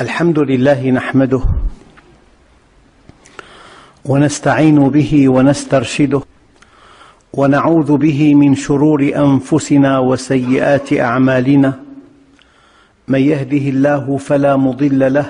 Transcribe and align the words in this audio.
الحمد 0.00 0.38
لله 0.38 0.90
نحمده 0.90 1.42
ونستعين 4.04 4.88
به 4.88 5.28
ونسترشده 5.28 6.22
ونعوذ 7.34 7.96
به 7.96 8.34
من 8.34 8.54
شرور 8.54 9.02
أنفسنا 9.16 9.98
وسيئات 9.98 10.92
أعمالنا. 10.92 11.72
من 13.08 13.18
يهده 13.18 13.68
الله 13.74 14.16
فلا 14.16 14.56
مضل 14.56 15.14
له 15.14 15.26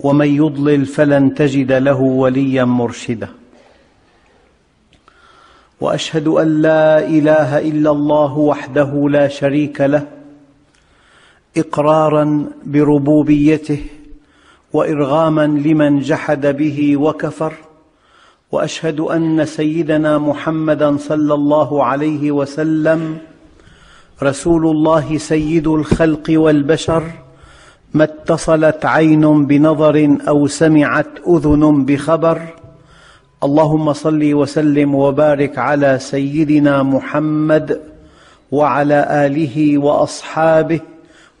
ومن 0.00 0.26
يضلل 0.26 0.86
فلن 0.86 1.34
تجد 1.34 1.72
له 1.72 2.00
وليا 2.00 2.64
مرشدا. 2.64 3.28
وأشهد 5.80 6.28
أن 6.28 6.62
لا 6.62 6.98
إله 7.06 7.58
إلا 7.58 7.90
الله 7.90 8.38
وحده 8.38 9.08
لا 9.10 9.28
شريك 9.28 9.80
له 9.80 10.23
إقرارا 11.56 12.46
بربوبيته 12.66 13.78
وإرغاما 14.72 15.46
لمن 15.46 16.00
جحد 16.00 16.46
به 16.46 16.96
وكفر 16.96 17.52
وأشهد 18.52 19.00
أن 19.00 19.44
سيدنا 19.44 20.18
محمدا 20.18 20.96
صلى 20.96 21.34
الله 21.34 21.84
عليه 21.84 22.32
وسلم 22.32 23.18
رسول 24.22 24.66
الله 24.66 25.18
سيد 25.18 25.66
الخلق 25.66 26.24
والبشر 26.28 27.04
ما 27.94 28.04
اتصلت 28.04 28.86
عين 28.86 29.46
بنظر 29.46 30.16
أو 30.28 30.46
سمعت 30.46 31.06
أذن 31.28 31.84
بخبر. 31.84 32.40
اللهم 33.44 33.92
صل 33.92 34.34
وسلم 34.34 34.94
وبارك 34.94 35.58
على 35.58 35.98
سيدنا 35.98 36.82
محمد 36.82 37.80
وعلى 38.52 39.26
آله 39.26 39.78
وأصحابه 39.78 40.80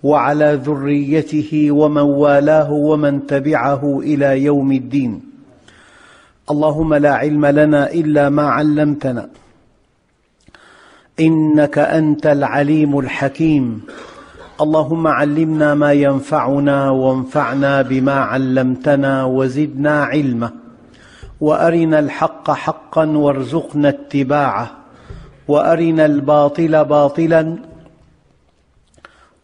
وعلى 0.04 0.60
ذريته 0.64 1.68
ومن 1.70 2.02
والاه 2.02 2.72
ومن 2.72 3.26
تبعه 3.26 4.00
إلى 4.00 4.42
يوم 4.42 4.72
الدين. 4.72 5.20
اللهم 6.50 6.94
لا 6.94 7.14
علم 7.14 7.46
لنا 7.46 7.92
إلا 7.92 8.28
ما 8.28 8.42
علمتنا. 8.42 9.28
إنك 11.20 11.78
أنت 11.78 12.26
العليم 12.26 12.98
الحكيم. 12.98 13.82
اللهم 14.60 15.06
علمنا 15.06 15.74
ما 15.74 15.92
ينفعنا 15.92 16.90
وانفعنا 16.90 17.82
بما 17.82 18.12
علمتنا 18.12 19.24
وزدنا 19.24 20.04
علما. 20.04 20.50
وأرنا 21.40 21.98
الحق 21.98 22.50
حقا 22.50 23.06
وارزقنا 23.06 23.88
اتباعه. 23.88 24.70
وأرنا 25.48 26.06
الباطل 26.06 26.84
باطلا. 26.84 27.73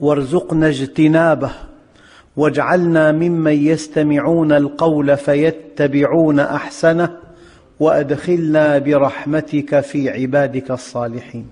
وارزقنا 0.01 0.69
اجتنابه 0.69 1.51
واجعلنا 2.37 3.13
ممن 3.13 3.67
يستمعون 3.67 4.53
القول 4.53 5.17
فيتبعون 5.17 6.41
أحسنه 6.41 7.17
وأدخلنا 7.81 8.79
برحمتك 8.79 9.81
في 9.81 10.11
عبادك 10.11 10.71
الصالحين. 10.71 11.47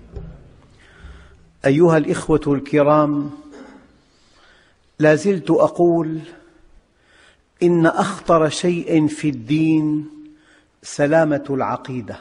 أيها 1.65 1.97
الإخوة 1.97 2.41
الكرام 2.47 3.29
لا 4.99 5.15
زلت 5.15 5.51
أقول 5.51 6.19
إن 7.63 7.85
أخطر 7.85 8.49
شيء 8.49 9.07
في 9.07 9.29
الدين 9.29 10.09
سلامة 10.83 11.45
العقيدة. 11.49 12.15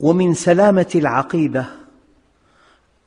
ومن 0.00 0.34
سلامة 0.34 0.90
العقيدة 0.94 1.79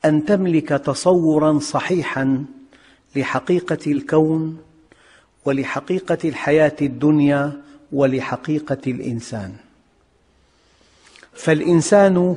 أن 0.04 0.24
تملك 0.24 0.68
تصورا 0.68 1.58
صحيحا 1.58 2.44
لحقيقة 3.16 3.92
الكون 3.92 4.58
ولحقيقة 5.44 6.18
الحياة 6.24 6.76
الدنيا 6.82 7.62
ولحقيقة 7.92 8.78
الإنسان. 8.86 9.52
فالإنسان 11.34 12.36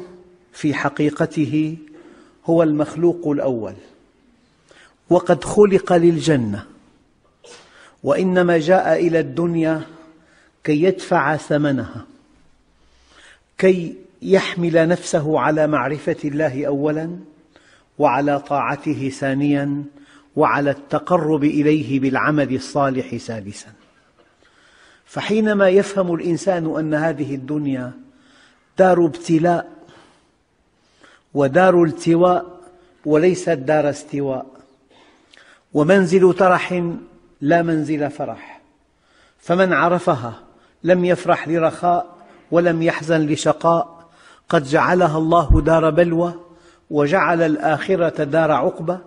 في 0.53 0.73
حقيقته 0.73 1.77
هو 2.45 2.63
المخلوق 2.63 3.27
الأول 3.27 3.73
وقد 5.09 5.43
خلق 5.43 5.93
للجنة 5.93 6.65
وإنما 8.03 8.57
جاء 8.57 9.07
إلى 9.07 9.19
الدنيا 9.19 9.81
كي 10.63 10.83
يدفع 10.83 11.37
ثمنها 11.37 12.05
كي 13.57 13.95
يحمل 14.21 14.87
نفسه 14.87 15.39
على 15.39 15.67
معرفة 15.67 16.15
الله 16.25 16.65
اولا 16.65 17.09
وعلى 17.99 18.39
طاعته 18.39 19.09
ثانيا 19.09 19.83
وعلى 20.35 20.71
التقرب 20.71 21.43
إليه 21.43 21.99
بالعمل 21.99 22.55
الصالح 22.55 23.15
ثالثا 23.15 23.73
فحينما 25.05 25.69
يفهم 25.69 26.13
الإنسان 26.13 26.75
أن 26.79 26.93
هذه 26.93 27.35
الدنيا 27.35 27.91
دار 28.77 29.05
ابتلاء 29.05 29.71
ودار 31.33 31.83
التواء 31.83 32.45
وليست 33.05 33.49
دار 33.49 33.89
استواء 33.89 34.45
ومنزل 35.73 36.33
ترح 36.33 36.83
لا 37.41 37.61
منزل 37.61 38.09
فرح 38.09 38.61
فمن 39.39 39.73
عرفها 39.73 40.33
لم 40.83 41.05
يفرح 41.05 41.47
لرخاء 41.47 42.17
ولم 42.51 42.81
يحزن 42.81 43.27
لشقاء 43.27 44.09
قد 44.49 44.63
جعلها 44.63 45.17
الله 45.17 45.61
دار 45.61 45.89
بلوى 45.89 46.46
وجعل 46.89 47.41
الآخرة 47.41 48.23
دار 48.23 48.51
عقبة 48.51 48.99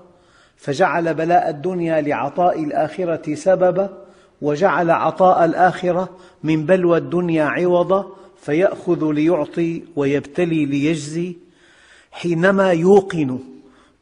فجعل 0.56 1.14
بلاء 1.14 1.50
الدنيا 1.50 2.00
لعطاء 2.00 2.64
الآخرة 2.64 3.34
سببا 3.34 4.04
وجعل 4.42 4.90
عطاء 4.90 5.44
الآخرة 5.44 6.08
من 6.42 6.66
بلوى 6.66 6.98
الدنيا 6.98 7.44
عوضا 7.44 8.16
فيأخذ 8.42 9.12
ليعطي 9.12 9.82
ويبتلي 9.96 10.66
ليجزي. 10.66 11.36
حينما 12.12 12.72
يوقن 12.72 13.38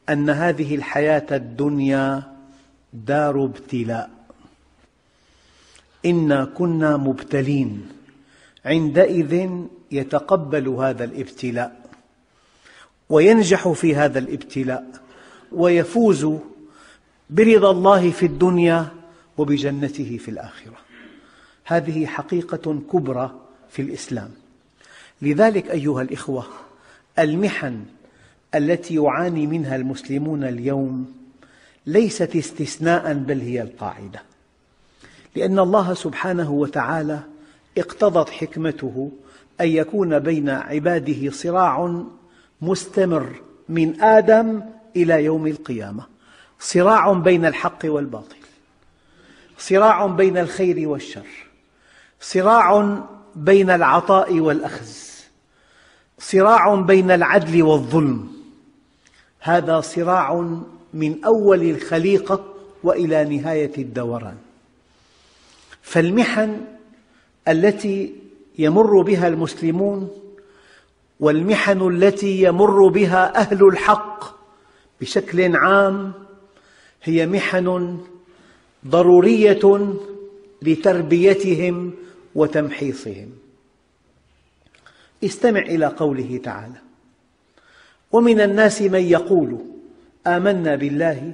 أن 0.09 0.29
هذه 0.29 0.75
الحياة 0.75 1.25
الدنيا 1.31 2.23
دار 2.93 3.43
ابتلاء. 3.43 4.09
إنا 6.05 6.45
كنا 6.45 6.97
مبتلين 6.97 7.89
عندئذ 8.65 9.49
يتقبل 9.91 10.67
هذا 10.67 11.03
الابتلاء. 11.03 11.78
وينجح 13.09 13.67
في 13.69 13.95
هذا 13.95 14.19
الابتلاء 14.19 14.85
ويفوز 15.51 16.27
برضا 17.29 17.71
الله 17.71 18.11
في 18.11 18.25
الدنيا 18.25 18.87
وبجنته 19.37 20.17
في 20.17 20.31
الآخرة. 20.31 20.77
هذه 21.65 22.05
حقيقة 22.05 22.81
كبرى 22.93 23.39
في 23.69 23.81
الإسلام. 23.81 24.31
لذلك 25.21 25.71
أيها 25.71 26.01
الإخوة 26.01 26.47
المحن 27.19 27.85
التي 28.55 28.95
يعاني 28.95 29.47
منها 29.47 29.75
المسلمون 29.75 30.43
اليوم 30.43 31.13
ليست 31.85 32.35
استثناء 32.35 33.13
بل 33.13 33.39
هي 33.41 33.61
القاعدة. 33.61 34.21
لأن 35.35 35.59
الله 35.59 35.93
سبحانه 35.93 36.51
وتعالى 36.51 37.19
اقتضت 37.77 38.29
حكمته 38.29 39.11
أن 39.61 39.67
يكون 39.67 40.19
بين 40.19 40.49
عباده 40.49 41.31
صراع 41.31 42.03
مستمر 42.61 43.41
من 43.69 44.01
آدم 44.01 44.61
إلى 44.95 45.23
يوم 45.23 45.47
القيامة. 45.47 46.03
صراع 46.59 47.13
بين 47.13 47.45
الحق 47.45 47.79
والباطل. 47.83 48.35
صراع 49.57 50.05
بين 50.07 50.37
الخير 50.37 50.89
والشر. 50.89 51.27
صراع 52.21 52.99
بين 53.35 53.69
العطاء 53.69 54.39
والأخذ. 54.39 54.87
صراع 56.19 56.75
بين 56.75 57.11
العدل 57.11 57.63
والظلم. 57.63 58.31
هذا 59.39 59.81
صراع 59.81 60.57
من 60.93 61.23
أول 61.25 61.63
الخليقة 61.63 62.53
وإلى 62.83 63.37
نهاية 63.37 63.77
الدوران. 63.77 64.37
فالمحن 65.81 66.61
التي 67.47 68.15
يمر 68.57 69.01
بها 69.01 69.27
المسلمون 69.27 70.09
والمحن 71.19 71.87
التي 71.87 72.43
يمر 72.43 72.87
بها 72.87 73.35
أهل 73.35 73.67
الحق 73.67 74.39
بشكل 75.01 75.55
عام 75.55 76.13
هي 77.03 77.27
محن 77.27 77.99
ضرورية 78.87 79.93
لتربيتهم 80.61 81.93
وتمحيصهم. 82.35 83.29
استمع 85.23 85.59
إلى 85.59 85.85
قوله 85.85 86.39
تعالى 86.43 86.81
ومن 88.11 88.41
الناس 88.41 88.81
من 88.81 89.01
يقول 89.01 89.57
آمنا 90.27 90.75
بالله 90.75 91.31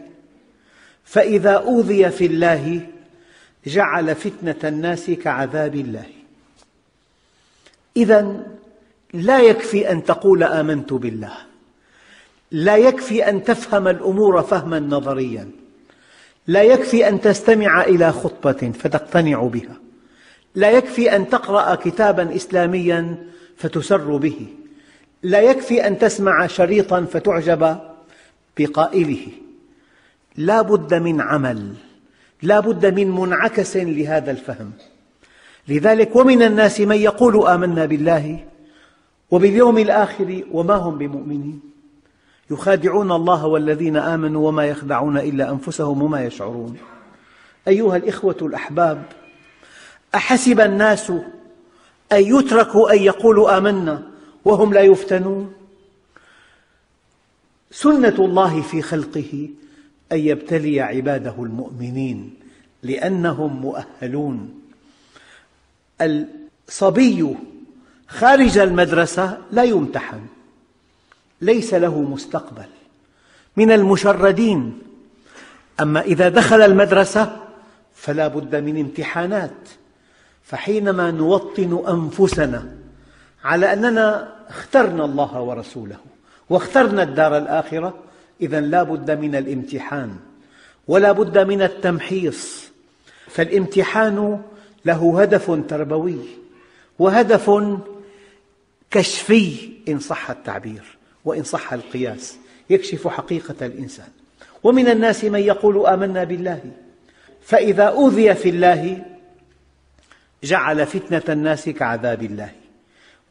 فإذا 1.04 1.52
أوذي 1.52 2.10
في 2.12 2.26
الله 2.26 2.88
جعل 3.66 4.16
فتنة 4.16 4.70
الناس 4.70 5.12
كعذاب 5.12 5.76
الله. 5.76 6.10
إذا 7.98 8.48
لا 9.16 9.40
يكفي 9.40 9.92
أن 9.92 10.04
تقول 10.04 10.44
آمنت 10.44 10.94
بالله. 10.94 11.34
لا 12.52 12.76
يكفي 12.76 13.30
أن 13.30 13.44
تفهم 13.44 13.88
الأمور 13.88 14.42
فهما 14.42 14.80
نظريا. 14.80 15.50
لا 16.48 16.64
يكفي 16.64 17.10
أن 17.10 17.22
تستمع 17.22 17.84
إلى 17.84 18.12
خطبة 18.12 18.72
فتقتنع 18.80 19.44
بها. 19.44 19.78
لا 20.56 20.72
يكفي 20.72 21.16
أن 21.16 21.30
تقرأ 21.30 21.76
كتابا 21.76 22.36
إسلاميا 22.36 23.18
فتسر 23.58 24.18
به. 24.18 24.48
لا 25.24 25.42
يكفي 25.42 25.88
أن 25.88 26.00
تسمع 26.00 26.48
شريطا 26.48 27.06
فتعجب 27.12 27.78
بقائله. 28.58 29.28
لا 30.38 30.62
بد 30.62 30.94
من 30.94 31.22
عمل. 31.22 31.74
لا 32.42 32.60
بد 32.60 32.86
من 32.86 33.12
منعكس 33.12 33.78
لهذا 33.78 34.32
الفهم. 34.32 34.72
لذلك 35.68 36.16
ومن 36.16 36.44
الناس 36.44 36.82
من 36.82 36.96
يقول 36.96 37.48
آمنا 37.48 37.86
بالله 37.86 38.55
وباليوم 39.32 39.78
الآخر 39.78 40.44
وما 40.52 40.76
هم 40.76 40.98
بمؤمنين؟ 40.98 41.62
يخادعون 42.52 43.12
الله 43.12 43.46
والذين 43.46 43.98
آمنوا 43.98 44.48
وما 44.48 44.66
يخدعون 44.66 45.18
إلا 45.18 45.52
أنفسهم 45.52 46.02
وما 46.02 46.26
يشعرون. 46.26 46.78
أيها 47.68 47.98
الإخوة 47.98 48.38
الأحباب 48.42 49.04
أحسب 50.16 50.60
الناس 50.60 51.10
أن 52.12 52.22
يتركوا 52.22 52.94
أن 52.94 53.00
يقولوا 53.00 53.58
آمنا 53.58 54.04
وهم 54.46 54.74
لا 54.74 54.82
يفتنون؟ 54.82 55.54
سنة 57.72 58.16
الله 58.20 58.62
في 58.62 58.82
خلقه 58.82 59.50
أن 60.12 60.20
يبتلي 60.20 60.82
عباده 60.82 61.36
المؤمنين 61.40 62.34
لأنهم 62.84 63.62
مؤهلون. 63.62 64.62
الصبي 66.02 67.36
خارج 68.08 68.58
المدرسة 68.58 69.38
لا 69.52 69.64
يمتحن. 69.64 70.22
ليس 71.42 71.74
له 71.74 72.02
مستقبل. 72.02 72.66
من 73.58 73.72
المشردين. 73.72 74.80
أما 75.80 76.02
إذا 76.02 76.30
دخل 76.30 76.62
المدرسة 76.62 77.38
فلا 77.96 78.28
بد 78.28 78.56
من 78.56 78.80
امتحانات. 78.80 79.70
فحينما 80.44 81.12
نوطن 81.12 81.84
أنفسنا 81.90 82.76
على 83.44 83.74
أننا 83.74 84.36
اخترنا 84.50 85.06
الله 85.06 85.42
ورسوله 85.42 85.98
واخترنا 86.50 87.04
الدار 87.04 87.38
الآخرة 87.38 87.94
إذا 88.42 88.62
لا 88.62 88.84
بد 88.84 89.12
من 89.12 89.36
الامتحان 89.36 90.16
ولا 90.88 91.12
بد 91.12 91.38
من 91.38 91.62
التمحيص. 91.62 92.66
فالامتحان 93.28 94.42
له 94.86 95.22
هدف 95.22 95.62
تربوي 95.68 96.20
وهدف 97.00 97.50
كشفي 98.92 99.70
إن 99.88 100.00
صح 100.00 100.30
التعبير 100.30 100.98
وإن 101.26 101.44
صح 101.44 101.74
القياس 101.74 102.38
يكشف 102.70 103.08
حقيقة 103.08 103.66
الإنسان. 103.66 104.08
ومن 104.64 104.88
الناس 104.88 105.24
من 105.24 105.40
يقول 105.40 105.86
آمنا 105.86 106.24
بالله 106.24 106.60
فإذا 107.42 107.84
أوذي 107.84 108.36
في 108.36 108.50
الله 108.50 109.06
جعل 110.44 110.86
فتنة 110.86 111.24
الناس 111.30 111.70
كعذاب 111.70 112.24
الله. 112.24 112.52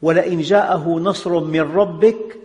ولئن 0.01 0.41
جاءه 0.41 0.99
نصر 0.99 1.39
من 1.39 1.61
ربك 1.61 2.37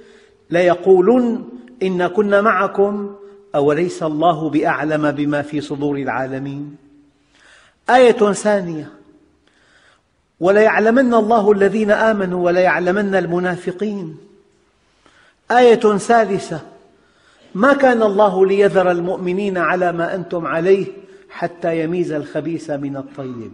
ليقولن 0.51 1.45
إنا 1.83 2.09
كنا 2.09 2.41
معكم 2.41 3.17
أوليس 3.55 4.03
الله 4.03 4.51
بأعلم 4.51 5.11
بما 5.11 5.43
في 5.43 5.61
صدور 5.61 5.97
العالمين؟ 5.97 6.77
آية 7.91 8.33
ثانية 8.33 9.00
وليعلمن 10.41 11.15
الله 11.15 11.53
الذين 11.53 11.91
آمنوا 11.91 12.45
وليعلمن 12.45 13.15
المنافقين. 13.15 14.19
آية 15.51 15.97
ثالثة 15.97 16.61
ما 17.55 17.73
كان 17.73 18.03
الله 18.03 18.47
ليذر 18.47 18.91
المؤمنين 18.91 19.59
على 19.59 19.93
ما 19.93 20.15
أنتم 20.15 20.47
عليه 20.47 20.87
حتى 21.31 21.85
يميز 21.85 22.13
الخبيث 22.13 22.71
من 22.71 22.97
الطيب. 22.97 23.53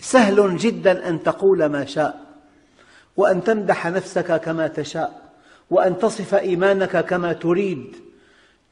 سهل 0.00 0.56
جدا 0.56 1.08
أن 1.08 1.22
تقول 1.22 1.66
ما 1.66 1.84
شاء 1.84 2.24
وأن 3.16 3.44
تمدح 3.44 3.86
نفسك 3.86 4.40
كما 4.40 4.68
تشاء 4.68 5.22
وأن 5.70 5.98
تصف 5.98 6.34
إيمانك 6.34 7.04
كما 7.04 7.32
تريد 7.32 7.96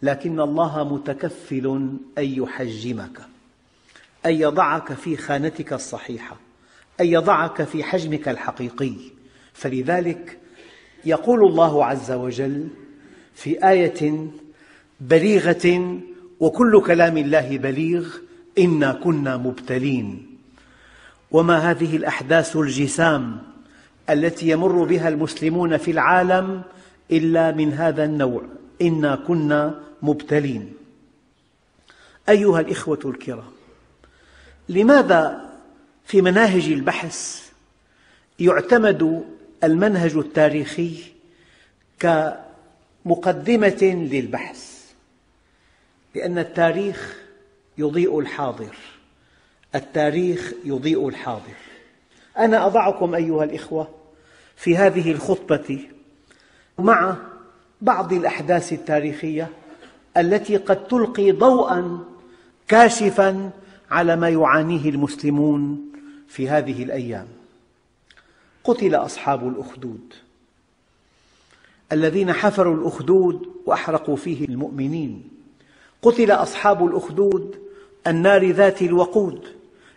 لكن 0.03 0.41
الله 0.41 0.95
متكفل 0.95 1.67
أن 2.19 2.25
يحجمك 2.25 3.21
أن 4.27 4.35
يضعك 4.35 4.93
في 4.93 5.17
خانتك 5.17 5.73
الصحيحة. 5.73 6.37
أن 7.03 7.07
يضعك 7.07 7.63
في 7.63 7.85
حجمك 7.85 8.29
الحقيقي. 8.29 8.95
فلذلك 9.53 10.39
يقول 11.05 11.45
الله 11.45 11.85
عز 11.85 12.13
وجل 12.13 12.69
في 13.35 13.69
آية 13.69 14.27
بليغة 15.01 15.99
وكل 16.41 16.83
كلام 16.87 17.19
الله 17.19 17.59
بليغ 17.59 18.09
إنا 18.59 18.93
كنا 18.93 19.37
مبتلين. 19.37 20.27
وما 21.31 21.71
هذه 21.71 21.97
الأحداث 21.97 22.57
الجسام 22.57 23.39
التي 24.11 24.49
يمر 24.49 24.85
بها 24.85 25.09
المسلمون 25.09 25.77
في 25.77 25.91
العالم 25.91 26.63
إلا 27.11 27.53
من 27.53 27.73
هذا 27.73 28.05
النوع 28.05 28.43
إنا 28.83 29.17
كنا 29.17 29.81
مبتلين. 30.03 30.73
أيها 32.29 32.61
الإخوة 32.61 32.99
الكرام 33.05 33.53
لماذا 34.69 35.52
في 36.13 36.23
مناهج 36.23 36.69
البحث 36.69 37.51
يعتمد 38.39 39.25
المنهج 39.65 40.17
التاريخي 40.17 40.97
كمقدمة 41.99 44.09
للبحث 44.13 44.93
لأن 46.15 46.39
التاريخ 46.39 47.17
يضيء 47.79 48.19
الحاضر 48.19 48.77
التاريخ 49.75 50.53
يضيء 50.65 51.09
الحاضر. 51.09 51.57
أنا 52.39 52.67
أضعكم 52.67 53.15
أيها 53.15 53.45
الإخوة 53.45 53.89
في 54.57 54.77
هذه 54.77 55.13
الخطبة 55.13 55.81
مع 56.79 57.17
بعض 57.81 58.13
الأحداث 58.13 58.73
التاريخية 58.73 59.49
التي 60.17 60.57
قد 60.57 60.87
تلقي 60.87 61.33
ضوءا 61.33 62.05
كاشفا 62.69 63.51
على 63.91 64.17
ما 64.17 64.29
يعانيه 64.29 64.91
المسلمون 64.91 65.92
في 66.33 66.49
هذه 66.49 66.83
الأيام. 66.83 67.27
قتل 68.65 68.95
أصحاب 68.95 69.49
الأخدود. 69.49 70.15
الذين 71.93 72.33
حفروا 72.33 72.77
الأخدود 72.77 73.49
وأحرقوا 73.67 74.17
فيه 74.17 74.45
المؤمنين. 74.45 75.29
قتل 76.03 76.31
أصحاب 76.31 76.87
الأخدود 76.87 77.59
النار 78.07 78.51
ذات 78.51 78.83
الوقود. 78.83 79.49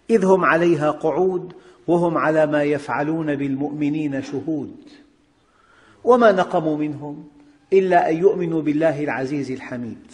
إذ 0.10 0.25
هم 0.25 0.46
عليها 0.46 0.92
قعود 0.92 1.54
وهم 1.88 2.18
على 2.18 2.46
ما 2.46 2.63
يفعلون 2.63 3.36
بالمؤمنين 3.36 4.24
شهود. 4.24 4.75
وما 6.04 6.32
نقموا 6.32 6.77
منهم 6.77 7.27
إلا 7.74 8.10
أن 8.10 8.18
يؤمنوا 8.18 8.62
بالله 8.62 9.04
العزيز 9.04 9.51
الحميد. 9.51 10.12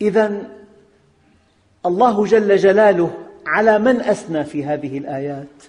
إذا 0.00 0.50
الله 1.86 2.26
جل 2.26 2.56
جلاله 2.56 3.18
على 3.46 3.78
من 3.78 4.00
أثنى 4.00 4.44
في 4.44 4.64
هذه 4.64 4.98
الآيات؟ 4.98 5.62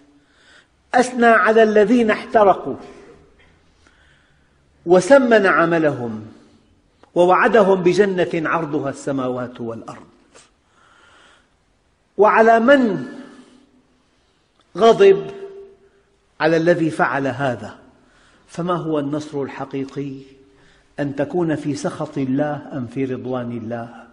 أثنى 0.94 1.26
على 1.26 1.64
الذين 1.64 2.12
احترقوا 2.12 2.76
وسمن 4.86 5.46
عملهم 5.46 6.26
ووعدهم 7.16 7.84
بجنة 7.84 8.50
عرضها 8.50 8.90
السماوات 8.90 9.62
والأرض. 9.62 10.06
وعلى 12.18 12.60
من 12.60 13.08
غضب؟ 14.78 15.32
على 16.40 16.58
الذي 16.58 16.90
فعل 16.92 17.28
هذا. 17.28 17.78
فما 18.48 18.74
هو 18.74 19.00
النصر 19.00 19.42
الحقيقي؟ 19.42 20.14
أن 21.00 21.16
تكون 21.16 21.56
في 21.56 21.76
سخط 21.76 22.18
الله 22.18 22.62
أم 22.74 22.88
في 22.88 23.06
رضوان 23.06 23.52
الله؟ 23.52 24.04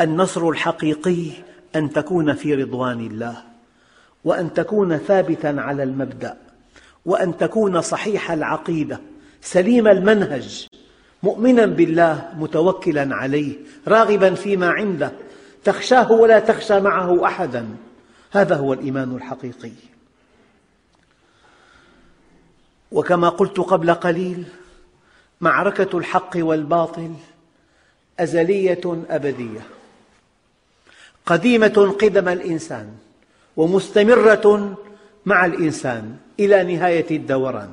النصر 0.00 0.48
الحقيقي 0.48 1.30
أن 1.76 1.90
تكون 1.90 2.34
في 2.34 2.54
رضوان 2.54 3.06
الله 3.06 3.42
وأن 4.24 4.54
تكون 4.54 4.96
ثابتاً 4.96 5.54
على 5.58 5.82
المبدأ 5.82 6.36
وأن 7.06 7.36
تكون 7.36 7.80
صحيح 7.80 8.30
العقيدة 8.30 9.00
سليم 9.40 9.88
المنهج 9.88 10.66
مؤمناً 11.22 11.66
بالله 11.66 12.28
متوكلاً 12.36 13.14
عليه 13.14 13.56
راغباً 13.88 14.34
فيما 14.34 14.70
عنده 14.70 15.12
تخشاه 15.64 16.12
ولا 16.12 16.38
تخشى 16.38 16.80
معه 16.80 17.26
أحداً. 17.26 17.68
هذا 18.30 18.56
هو 18.56 18.72
الإيمان 18.72 19.16
الحقيقي. 19.16 19.72
وكما 22.92 23.28
قلت 23.28 23.60
قبل 23.60 23.94
قليل 23.94 24.44
معركة 25.40 25.98
الحق 25.98 26.30
والباطل 26.36 27.12
أزلية 28.20 29.04
أبدية. 29.10 29.77
قديمة 31.28 31.96
قدم 32.00 32.28
الإنسان 32.28 32.88
ومستمرة 33.56 34.76
مع 35.26 35.44
الإنسان 35.44 36.16
إلى 36.40 36.76
نهاية 36.76 37.16
الدوران. 37.16 37.70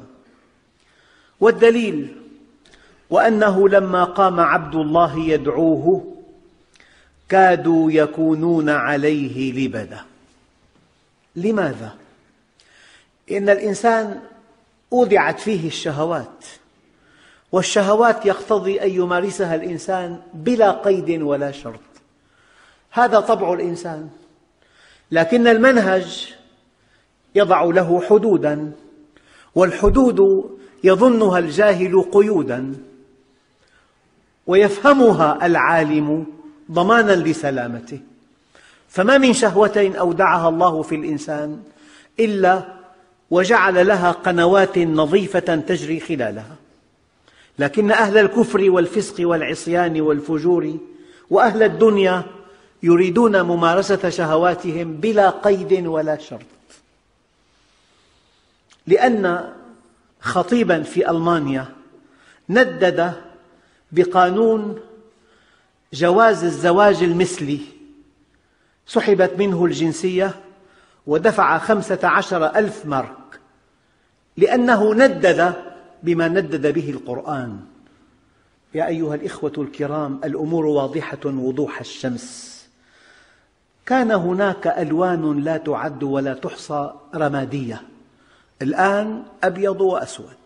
والدليل 1.40 2.16
وأنه 3.10 3.70
لما 3.70 4.04
قام 4.04 4.40
عبد 4.40 4.76
الله 4.76 5.20
يدعوه 5.20 6.16
كادوا 7.30 7.92
يكونون 7.92 8.70
عليه 8.70 9.54
لبدا. 9.54 10.00
لماذا؟ 11.36 11.96
لأن 13.30 13.50
الإنسان 13.50 14.20
أودعت 14.94 15.40
فيه 15.40 15.68
الشهوات 15.68 16.46
والشهوات 17.52 18.26
يقتضي 18.26 18.82
أن 18.82 18.90
يمارسها 18.90 19.56
الإنسان 19.56 20.20
بلا 20.34 20.72
قيد 20.72 21.22
ولا 21.22 21.52
شرط. 21.52 21.95
هذا 22.96 23.20
طبع 23.20 23.54
الإنسان. 23.54 24.10
لكن 25.12 25.48
المنهج 25.48 26.34
يضع 27.36 27.64
له 27.64 28.02
حدوداً 28.02 28.72
والحدود 29.56 30.20
يظنها 30.84 31.40
الجاهل 31.40 32.02
قيوداً 32.12 32.74
ويفهمها 34.48 35.46
العالم 35.46 36.26
ضماناً 36.72 37.16
لسلامته. 37.16 38.00
فما 38.90 39.18
من 39.18 39.34
شهوة 39.34 39.94
أودعها 40.00 40.50
الله 40.50 40.82
في 40.82 40.96
الإنسان 40.96 41.64
إلا 42.20 42.64
وجعل 43.32 43.88
لها 43.88 44.12
قنوات 44.12 44.78
نظيفة 44.78 45.56
تجري 45.56 46.00
خلالها. 46.00 46.56
لكن 47.60 47.92
أهل 47.92 48.18
الكفر 48.18 48.70
والفسق 48.70 49.28
والعصيان 49.28 50.02
والفجور 50.02 50.78
وأهل 51.30 51.64
الدنيا 51.64 52.35
يريدون 52.86 53.42
ممارسة 53.42 54.10
شهواتهم 54.10 54.94
بلا 54.94 55.30
قيد 55.30 55.86
ولا 55.88 56.18
شرط. 56.18 56.46
لأن 58.88 59.54
خطيباً 60.20 60.84
في 60.84 61.10
ألمانيا 61.10 61.66
ندد 62.50 63.14
بقانون 63.92 64.80
جواز 65.94 66.44
الزواج 66.44 67.04
المثلي. 67.04 67.60
سحبت 68.88 69.34
منه 69.38 69.66
الجنسية 69.66 70.36
ودفع 71.08 71.58
خمسة 71.58 72.00
عشر 72.04 72.56
ألف 72.56 72.86
مارك. 72.86 73.40
لأنه 74.38 74.94
ندد 74.94 75.54
بما 76.04 76.28
ندد 76.28 76.74
به 76.74 76.90
القرآن. 76.90 77.60
يا 78.74 78.88
أيها 78.88 79.16
الإخوة 79.16 79.54
الكرام 79.58 80.22
الأمور 80.24 80.66
واضحة 80.66 81.26
وضوح 81.26 81.80
الشمس. 81.80 82.55
كان 83.86 84.12
هناك 84.12 84.68
ألوان 84.68 85.40
لا 85.40 85.58
تعد 85.58 86.04
ولا 86.04 86.34
تحصى 86.34 86.94
رمادية. 87.16 87.82
الآن 88.62 89.24
أبيض 89.44 89.82
وأسود 89.82 90.38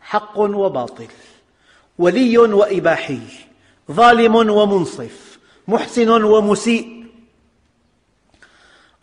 حق 0.00 0.38
وباطل 0.38 1.08
ولي 1.98 2.38
وإباحي 2.38 3.20
ظالم 3.92 4.34
ومنصف 4.36 5.38
محسن 5.68 6.22
ومسيء 6.22 7.06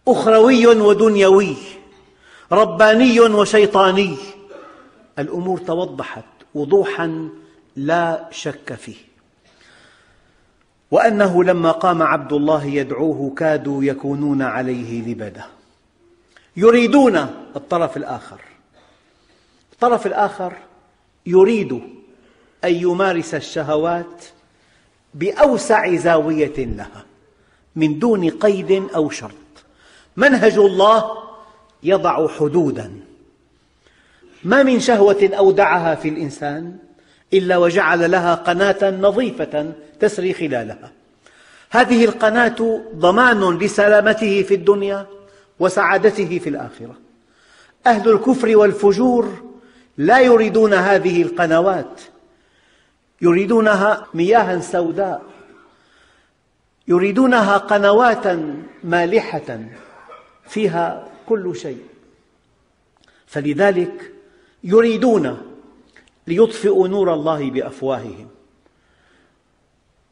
أخروي 0.07 0.67
ودنيوي 0.67 1.55
رباني 2.51 3.19
وشيطاني. 3.19 4.17
الأمور 5.19 5.57
توضحت 5.57 6.25
وضوحا 6.55 7.29
لا 7.75 8.27
شك 8.31 8.73
فيه. 8.73 9.14
وأنه 10.91 11.43
لما 11.43 11.71
قام 11.71 12.01
عبد 12.03 12.33
الله 12.33 12.65
يدعوه 12.65 13.33
كادوا 13.37 13.83
يكونون 13.83 14.41
عليه 14.41 15.01
لبدا. 15.01 15.45
يريدون 16.57 17.15
الطرف 17.55 17.97
الآخر. 17.97 18.41
الطرف 19.73 20.07
الآخر 20.07 20.53
يريد 21.25 21.73
أن 22.63 22.73
يمارس 22.73 23.35
الشهوات 23.35 24.25
بأوسع 25.13 25.95
زاوية 25.95 26.57
لها 26.57 27.05
من 27.75 27.99
دون 27.99 28.29
قيد 28.29 28.87
أو 28.95 29.09
شرط. 29.09 29.31
منهج 30.17 30.57
الله 30.57 31.11
يضع 31.83 32.27
حدوداً. 32.27 32.99
ما 34.43 34.63
من 34.63 34.79
شهوة 34.79 35.29
أودعها 35.33 35.95
في 35.95 36.09
الإنسان؟ 36.09 36.77
إلا 37.33 37.57
وجعل 37.57 38.11
لها 38.11 38.35
قناة 38.35 38.91
نظيفة 38.91 39.73
تسري 39.99 40.33
خلالها. 40.33 40.91
هذه 41.69 42.05
القناة 42.05 42.81
ضمان 42.95 43.57
لسلامته 43.57 44.43
في 44.43 44.53
الدنيا 44.53 45.07
وسعادته 45.59 46.39
في 46.39 46.49
الآخرة. 46.49 46.95
أهل 47.87 48.09
الكفر 48.09 48.57
والفجور 48.57 49.55
لا 49.97 50.19
يريدون 50.19 50.73
هذه 50.73 51.21
القنوات 51.21 52.01
يريدونها 53.21 54.07
مياها 54.13 54.59
سوداء 54.59 55.21
يريدونها 56.87 57.57
قنوات 57.57 58.23
مالحة 58.83 59.59
فيها 60.47 61.07
كل 61.27 61.55
شيء. 61.55 61.83
فلذلك 63.27 64.11
يريدون 64.63 65.54
ليطفئوا 66.27 66.87
نور 66.87 67.13
الله 67.13 67.51
بأفواههم. 67.51 68.27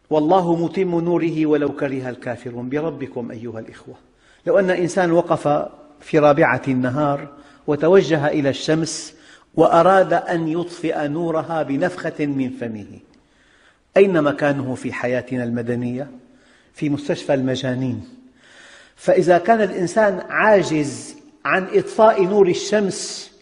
والله 0.10 0.56
متم 0.56 1.00
نوره 1.00 1.46
ولو 1.46 1.76
كره 1.76 2.10
الكافرون. 2.10 2.70
بربكم 2.70 3.32
أيها 3.32 3.60
الإخوة. 3.60 3.96
لو 4.48 4.60
أن 4.60 4.70
إنسان 4.70 5.12
وقف 5.12 5.68
في 6.02 6.20
رابعة 6.20 6.62
النهار 6.68 7.28
وتوجه 7.68 8.28
إلى 8.28 8.50
الشمس 8.50 9.14
وأراد 9.56 10.14
أن 10.14 10.48
يطفئ 10.48 11.08
نورها 11.08 11.64
بنفخة 11.64 12.26
من 12.26 12.50
فمه. 12.50 13.00
أين 13.98 14.22
مكانه 14.22 14.76
في 14.76 14.94
حياتنا 14.94 15.44
المدنية؟ 15.44 16.12
في 16.74 16.90
مستشفى 16.90 17.34
المجانين. 17.34 18.10
فإذا 18.96 19.38
كان 19.38 19.62
الإنسان 19.62 20.20
عاجز 20.30 21.16
عن 21.46 21.68
إطفاء 21.74 22.24
نور 22.24 22.48
الشمس 22.48 23.33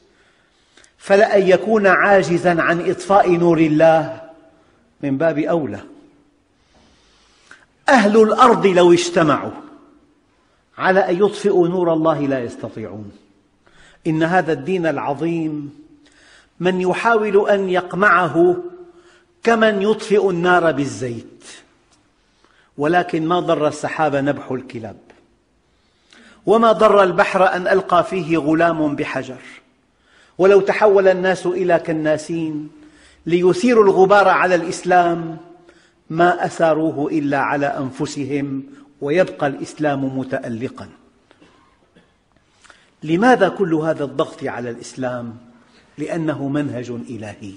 فلأن 1.02 1.48
يكون 1.48 1.88
عاجزاً 1.88 2.62
عن 2.62 2.90
إطفاء 2.90 3.32
نور 3.32 3.58
الله 3.58 4.22
من 5.02 5.18
باب 5.18 5.40
أولى. 5.40 5.80
أهل 7.90 8.22
الأرض 8.22 8.68
لو 8.68 8.94
اجتمعوا 8.94 9.52
على 10.78 11.00
أن 11.00 11.26
يطفئوا 11.26 11.68
نور 11.68 11.94
الله 11.94 12.20
لا 12.20 12.40
يستطيعون. 12.40 13.12
إن 14.08 14.24
هذا 14.24 14.54
الدين 14.54 14.86
العظيم 14.86 15.84
من 16.60 16.82
يحاول 16.82 17.50
أن 17.50 17.70
يقمعه 17.70 18.56
كمن 19.44 19.82
يطفئ 19.82 20.30
النار 20.30 20.72
بالزيت. 20.72 21.44
ولكن 22.78 23.28
ما 23.28 23.40
ضر 23.40 23.68
السحاب 23.68 24.16
نبح 24.16 24.52
الكلاب؟ 24.52 24.98
وما 26.46 26.72
ضر 26.72 27.04
البحر 27.04 27.48
أن 27.48 27.68
ألقى 27.68 28.04
فيه 28.04 28.38
غلام 28.38 28.96
بحجر؟ 28.96 29.61
ولو 30.42 30.62
تحول 30.62 31.08
الناس 31.08 31.46
إلى 31.46 31.80
كناسين 31.80 32.70
ليثيروا 33.26 33.84
الغبار 33.84 34.28
على 34.28 34.56
الإسلام 34.56 35.38
ما 36.10 36.46
أثاروه 36.46 37.12
إلا 37.12 37.38
على 37.38 37.66
أنفسهم 37.66 38.64
ويبقى 39.02 39.48
الإسلام 39.48 40.18
متألقاً. 40.20 40.90
لماذا 43.04 43.50
كل 43.50 43.74
هذا 43.74 44.04
الضغط 44.04 44.44
على 44.44 44.70
الإسلام؟ 44.70 45.38
لأنه 45.98 46.48
منهج 46.48 46.90
إلهي. 46.90 47.54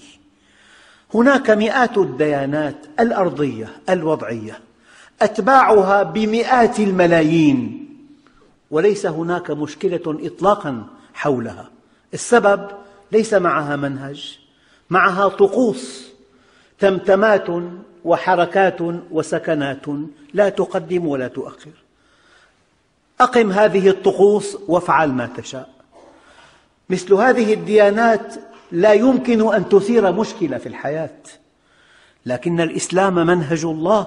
هناك 1.15 1.51
مئات 1.51 1.99
الديانات 1.99 2.77
الأرضية 3.01 3.69
الوضعية 3.89 4.59
أتباعها 5.23 6.03
بمئات 6.03 6.81
الملايين 6.81 7.89
وليس 8.71 9.07
هناك 9.07 9.51
مشكلة 9.51 10.03
إطلاقاً 10.07 10.87
حولها. 11.15 11.74
السبب 12.15 12.71
ليس 13.13 13.35
معها 13.35 13.77
منهج 13.77 14.39
معها 14.91 15.29
طقوس 15.29 16.09
تمتمات 16.79 17.47
وحركات 18.05 18.79
وسكنات 19.11 19.87
لا 20.35 20.49
تقدم 20.49 21.07
ولا 21.07 21.29
تؤخر. 21.29 21.71
أقم 23.21 23.53
هذه 23.53 23.89
الطقوس 23.89 24.59
وافعل 24.69 25.09
ما 25.09 25.31
تشاء. 25.37 25.71
مثل 26.91 27.15
هذه 27.15 27.55
الديانات 27.55 28.35
لا 28.73 28.93
يمكن 28.93 29.55
أن 29.55 29.69
تثير 29.69 30.13
مشكلة 30.13 30.59
في 30.59 30.67
الحياة 30.67 31.17
لكن 32.27 32.61
الإسلام 32.61 33.15
منهج 33.15 33.65
الله. 33.65 34.07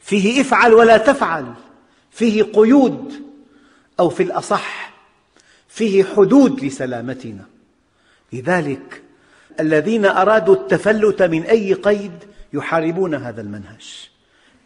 فيه 0.00 0.40
افعل 0.40 0.74
ولا 0.74 0.96
تفعل 0.96 1.54
فيه 2.10 2.42
قيود 2.42 3.12
أو 4.00 4.08
في 4.08 4.22
الأصح 4.22 4.93
فيه 5.74 6.04
حدود 6.04 6.64
لسلامتنا. 6.64 7.44
لذلك 8.32 9.02
الذين 9.60 10.04
أرادوا 10.06 10.54
التفلت 10.54 11.22
من 11.22 11.42
أي 11.42 11.72
قيد 11.72 12.12
يحاربون 12.52 13.14
هذا 13.14 13.40
المنهج 13.40 14.08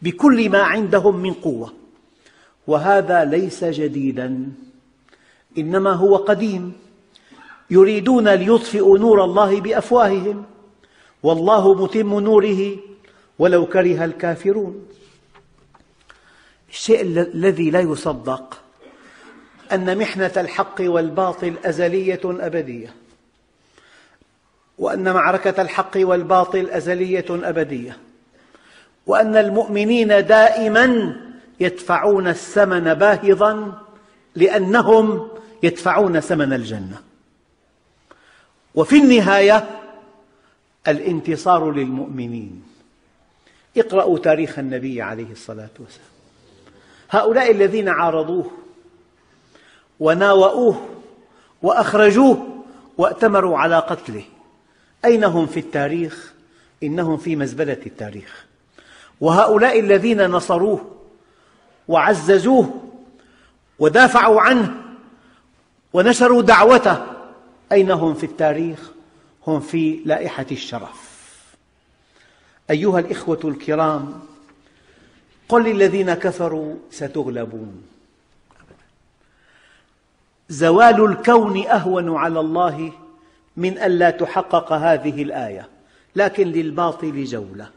بكل 0.02 0.50
ما 0.50 0.62
عندهم 0.62 1.16
من 1.16 1.32
قوة. 1.32 1.72
وهذا 2.66 3.24
ليس 3.24 3.64
جديداً 3.64 4.52
إنما 5.58 5.92
هو 5.92 6.16
قديم. 6.16 6.72
يريدون 7.70 8.28
ليطفئوا 8.28 8.98
نور 8.98 9.24
الله 9.24 9.60
بأفواههم. 9.60 10.44
والله 11.22 11.74
متم 11.74 12.20
نوره 12.20 12.76
ولو 13.38 13.66
كره 13.66 14.04
الكافرون. 14.04 14.86
الشيء 16.70 17.00
الذي 17.34 17.70
لا 17.70 17.80
يصدق 17.80 18.60
أن 19.72 19.98
محنة 19.98 20.32
الحق 20.36 20.76
والباطل 20.80 21.54
أزلية 21.64 22.20
أبدية. 22.24 22.94
وأن 24.78 25.12
معركة 25.12 25.62
الحق 25.62 25.92
والباطل 25.96 26.70
أزلية 26.70 27.26
أبدية. 27.30 27.96
وأن 29.06 29.36
المؤمنين 29.36 30.08
دائما 30.08 31.16
يدفعون 31.60 32.28
الثمن 32.28 32.94
باهظا 32.94 33.82
لأنهم 34.34 35.28
يدفعون 35.62 36.20
ثمن 36.20 36.52
الجنة. 36.52 37.02
وفي 38.74 38.96
النهاية 38.96 39.68
الانتصار 40.88 41.70
للمؤمنين. 41.70 42.62
اقرأوا 43.76 44.18
تاريخ 44.18 44.58
النبي 44.58 45.02
عليه 45.02 45.32
الصلاة 45.32 45.70
والسلام. 45.78 46.08
هؤلاء 47.10 47.50
الذين 47.50 47.88
عارضوه 47.88 48.50
وناوؤوه 50.00 50.88
وأخرجوه 51.62 52.46
وأتمروا 52.98 53.58
على 53.58 53.78
قتله 53.78 54.24
أين 55.04 55.24
هم 55.24 55.46
في 55.46 55.60
التاريخ؟ 55.60 56.32
إنهم 56.82 57.16
في 57.16 57.36
مزبلة 57.36 57.78
التاريخ 57.86 58.46
وهؤلاء 59.20 59.80
الذين 59.80 60.26
نصروه 60.30 60.90
وعززوه 61.88 62.82
ودافعوا 63.78 64.40
عنه 64.40 64.74
ونشروا 65.92 66.42
دعوته 66.42 67.06
أين 67.72 67.90
هم 67.90 68.14
في 68.14 68.26
التاريخ؟ 68.26 68.90
هم 69.46 69.60
في 69.60 70.00
لائحة 70.04 70.46
الشرف 70.52 71.08
أيها 72.70 72.98
الإخوة 72.98 73.40
الكرام 73.44 74.20
قل 75.48 75.62
للذين 75.64 76.14
كفروا 76.14 76.74
ستغلبون 76.90 77.82
زوال 80.48 81.04
الكون 81.04 81.66
أهون 81.66 82.16
على 82.16 82.40
الله 82.40 82.92
من 83.56 83.78
ألا 83.78 84.10
تحقق 84.10 84.72
هذه 84.72 85.22
الآية. 85.22 85.68
لكن 86.16 86.46
للباطل 86.46 87.24
جولة. 87.24 87.68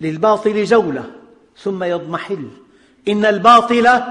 للباطل 0.00 0.64
جولة. 0.64 1.10
ثم 1.58 1.84
يضمحل. 1.84 2.48
إن 3.08 3.24
الباطل 3.24 4.02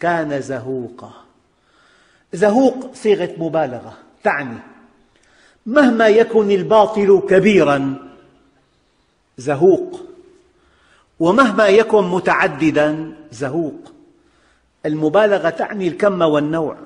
كان 0.00 0.40
زهوقا. 0.40 1.12
زهوق 2.32 2.94
صيغة 2.94 3.34
مبالغة. 3.38 3.94
تعني 4.24 4.58
مهما 5.66 6.08
يكن 6.08 6.50
الباطل 6.50 7.22
كبيرا 7.28 7.94
زهوق. 9.38 10.00
ومهما 11.20 11.66
يكن 11.66 12.04
متعددا 12.04 13.12
زهوق. 13.32 13.92
المبالغة 14.86 15.50
تعني 15.50 15.88
الكم 15.88 16.22
والنوع. 16.22 16.76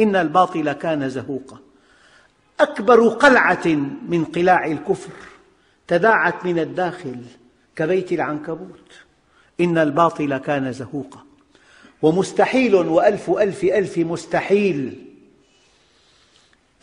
إن 0.00 0.16
الباطل 0.16 0.72
كان 0.72 1.08
زهوقا. 1.08 1.58
أكبر 2.60 3.08
قلعة 3.08 3.66
من 4.08 4.24
قلاع 4.24 4.66
الكفر 4.66 5.12
تداعت 5.88 6.44
من 6.44 6.58
الداخل 6.58 7.16
كبيت 7.76 8.12
العنكبوت. 8.12 8.90
إن 9.60 9.78
الباطل 9.78 10.38
كان 10.38 10.72
زهوقا. 10.72 11.20
ومستحيل 12.02 12.74
وألف 12.74 13.30
ألف 13.30 13.64
ألف 13.64 13.98
مستحيل 13.98 15.06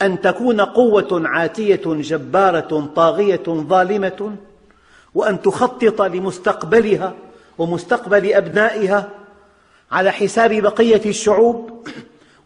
أن 0.02 0.22
تكون 0.22 0.62
قوة 0.62 1.22
عاتية 1.28 1.82
جبارة 1.86 2.92
طاغية 2.96 3.44
ظالمة 3.48 4.36
وأن 5.16 5.42
تخطط 5.42 6.02
لمستقبلها 6.02 7.14
ومستقبل 7.58 8.34
أبنائها 8.34 9.10
على 9.92 10.12
حساب 10.12 10.54
بقية 10.54 11.02
الشعوب 11.06 11.88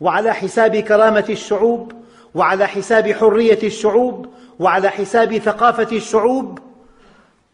وعلى 0.02 0.34
حساب 0.34 0.76
كرامة 0.76 1.26
الشعوب 1.30 1.94
وعلى 2.36 2.68
حساب 2.68 3.12
حرية 3.12 3.60
الشعوب 3.64 4.34
وعلى 4.60 4.90
حساب 4.90 5.38
ثقافة 5.38 5.98
الشعوب 5.98 6.60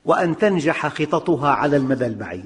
وأن 0.06 0.38
تنجح 0.38 0.88
خططها 0.88 1.50
على 1.50 1.78
المدى 1.78 2.06
البعيد. 2.06 2.46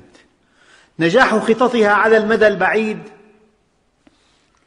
نجاح 0.99 1.35
خططها 1.35 1.89
على 1.89 2.17
المدى 2.17 2.47
البعيد 2.47 2.99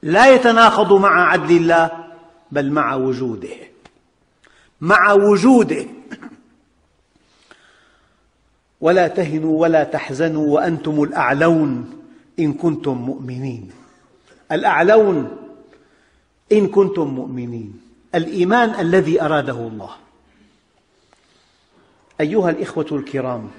لا 0.03 0.35
يتناقض 0.35 0.93
مع 0.93 1.31
عدل 1.31 1.57
الله 1.57 1.91
بل 2.53 2.71
مع 2.71 2.95
وجوده. 2.95 3.57
مع 4.81 5.13
وجوده. 5.13 5.87
ولا 8.81 9.09
تهنوا 9.09 9.61
ولا 9.61 9.85
تحزنوا 9.85 10.55
وأنتم 10.55 11.03
الأعلون. 11.03 12.04
إن 12.39 12.53
كنتم 12.53 12.97
مؤمنين. 12.97 13.71
الأعلون 14.53 15.37
إن 16.53 16.67
كنتم 16.69 17.07
مؤمنين. 17.07 17.81
الإيمان 18.15 18.81
الذي 18.81 19.23
أراده 19.23 19.53
الله. 19.53 19.91
أيها 22.21 22.51
الإخوة 22.51 22.87
الكرام 22.93 23.51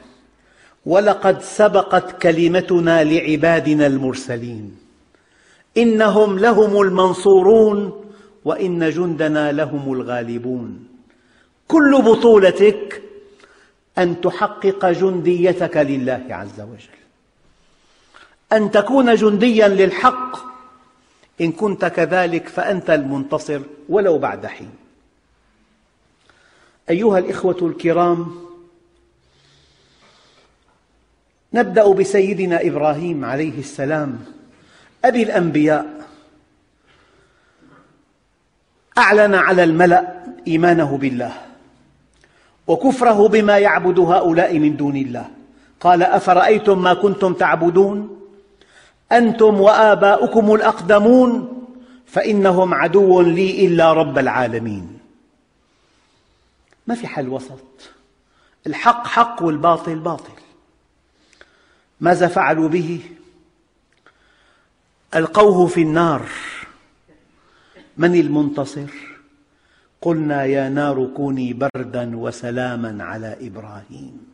ولقد 0.85 1.41
سبقت 1.41 2.21
كلمتنا 2.21 3.03
لعبادنا 3.03 3.87
المرسلين. 3.87 4.77
إنهم 5.77 6.39
لهم 6.39 6.81
المنصورون 6.81 8.05
وإن 8.45 8.89
جندنا 8.89 9.51
لهم 9.51 9.93
الغالبون. 9.93 10.87
كل 11.67 12.01
بطولتك 12.01 13.01
أن 13.97 14.21
تحقق 14.21 14.85
جنديتك 14.91 15.77
لله 15.77 16.25
عز 16.29 16.61
وجل. 16.61 17.04
أن 18.53 18.71
تكون 18.71 19.15
جنديا 19.15 19.67
للحق. 19.67 20.45
إن 21.41 21.51
كنت 21.51 21.85
كذلك 21.85 22.47
فأنت 22.47 22.89
المنتصر 22.89 23.61
ولو 23.89 24.17
بعد 24.17 24.45
حين. 24.45 24.71
أيها 26.89 27.19
الإخوة 27.19 27.57
الكرام 27.61 28.35
نبدأ 31.53 31.93
بسيدنا 31.93 32.67
إبراهيم 32.67 33.25
عليه 33.25 33.59
السلام 33.59 34.25
أبي 35.05 35.23
الأنبياء. 35.23 36.07
أعلن 38.97 39.35
على 39.35 39.63
الملأ 39.63 40.23
إيمانه 40.47 40.97
بالله 40.97 41.33
وكفره 42.67 43.27
بما 43.27 43.57
يعبد 43.57 43.99
هؤلاء 43.99 44.59
من 44.59 44.77
دون 44.77 44.95
الله. 44.95 45.29
قال 45.79 46.03
أفرأيتم 46.03 46.81
ما 46.81 46.93
كنتم 46.93 47.33
تعبدون؟ 47.33 48.24
أنتم 49.11 49.61
وآباؤكم 49.61 50.53
الأقدمون 50.53 51.51
فإنهم 52.05 52.73
عدو 52.73 53.21
لي 53.21 53.67
إلا 53.67 53.93
رب 53.93 54.17
العالمين. 54.17 54.99
ما 56.87 56.95
في 56.95 57.07
حل 57.07 57.29
وسط. 57.29 57.91
الحق 58.67 59.07
حق 59.07 59.43
والباطل 59.43 59.95
باطل. 59.95 60.33
ماذا 62.01 62.27
فعلوا 62.27 62.69
به؟ 62.69 62.99
ألقوه 65.15 65.67
في 65.67 65.81
النار. 65.81 66.25
من 67.97 68.15
المنتصر؟ 68.15 68.89
قلنا 70.01 70.45
يا 70.45 70.69
نار 70.69 71.05
كوني 71.15 71.53
بردا 71.53 72.17
وسلاما 72.17 73.03
على 73.03 73.37
إبراهيم. 73.41 74.27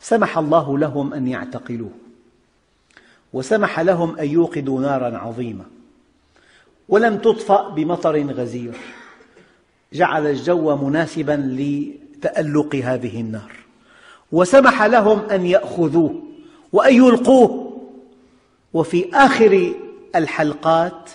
سمح 0.00 0.38
الله 0.38 0.78
لهم 0.78 1.14
أن 1.14 1.28
يعتقلوه. 1.28 2.07
وسمح 3.32 3.80
لهم 3.80 4.18
أن 4.18 4.28
يوقدوا 4.28 4.80
نارا 4.80 5.18
عظيمة. 5.18 5.64
ولم 6.88 7.18
تطفأ 7.18 7.68
بمطر 7.68 8.22
غزير. 8.22 8.74
جعل 9.92 10.26
الجو 10.26 10.76
مناسبا 10.76 11.56
لتألق 11.58 12.74
هذه 12.74 13.20
النار. 13.20 13.52
وسمح 14.32 14.82
لهم 14.82 15.20
أن 15.30 15.46
يأخذوه 15.46 16.22
وأن 16.72 16.94
يلقوه. 16.94 17.78
وفي 18.74 19.10
آخر 19.14 19.72
الحلقات 20.16 21.10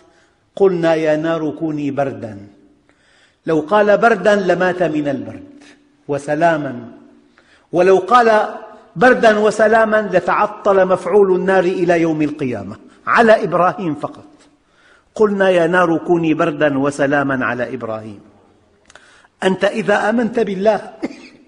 قلنا 0.55 0.95
يا 0.95 1.15
نار 1.15 1.49
كوني 1.49 1.91
بردا. 1.91 2.47
لو 3.45 3.59
قال 3.59 3.97
بردا 3.97 4.35
لمات 4.35 4.83
من 4.83 5.07
البرد. 5.07 5.53
وسلاما. 6.07 6.91
ولو 7.71 7.97
قال 7.97 8.55
بردا 8.95 9.39
وسلاما 9.39 10.09
لتعطل 10.13 10.87
مفعول 10.87 11.35
النار 11.35 11.63
إلى 11.63 12.01
يوم 12.01 12.21
القيامة 12.21 12.75
على 13.07 13.43
إبراهيم 13.43 13.95
فقط. 13.95 14.25
قلنا 15.15 15.49
يا 15.49 15.67
نار 15.67 15.97
كوني 15.97 16.33
بردا 16.33 16.79
وسلاما 16.79 17.45
على 17.45 17.73
إبراهيم. 17.73 18.19
أنت 19.43 19.63
إذا 19.63 20.09
آمنت 20.09 20.39
بالله 20.39 20.93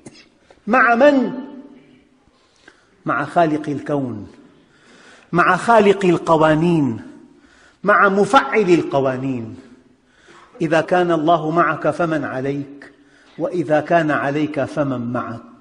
مع 0.67 0.95
من؟ 0.95 1.33
مع 3.05 3.25
خالق 3.25 3.69
الكون 3.69 4.27
مع 5.31 5.57
خالق 5.57 6.05
القوانين 6.05 7.01
مع 7.83 8.09
مفعل 8.09 8.69
القوانين. 8.69 9.57
إذا 10.61 10.81
كان 10.81 11.11
الله 11.11 11.51
معك 11.51 11.89
فمن 11.89 12.23
عليك 12.23 12.91
وإذا 13.37 13.79
كان 13.79 14.11
عليك 14.11 14.63
فمن 14.63 15.13
معك. 15.13 15.54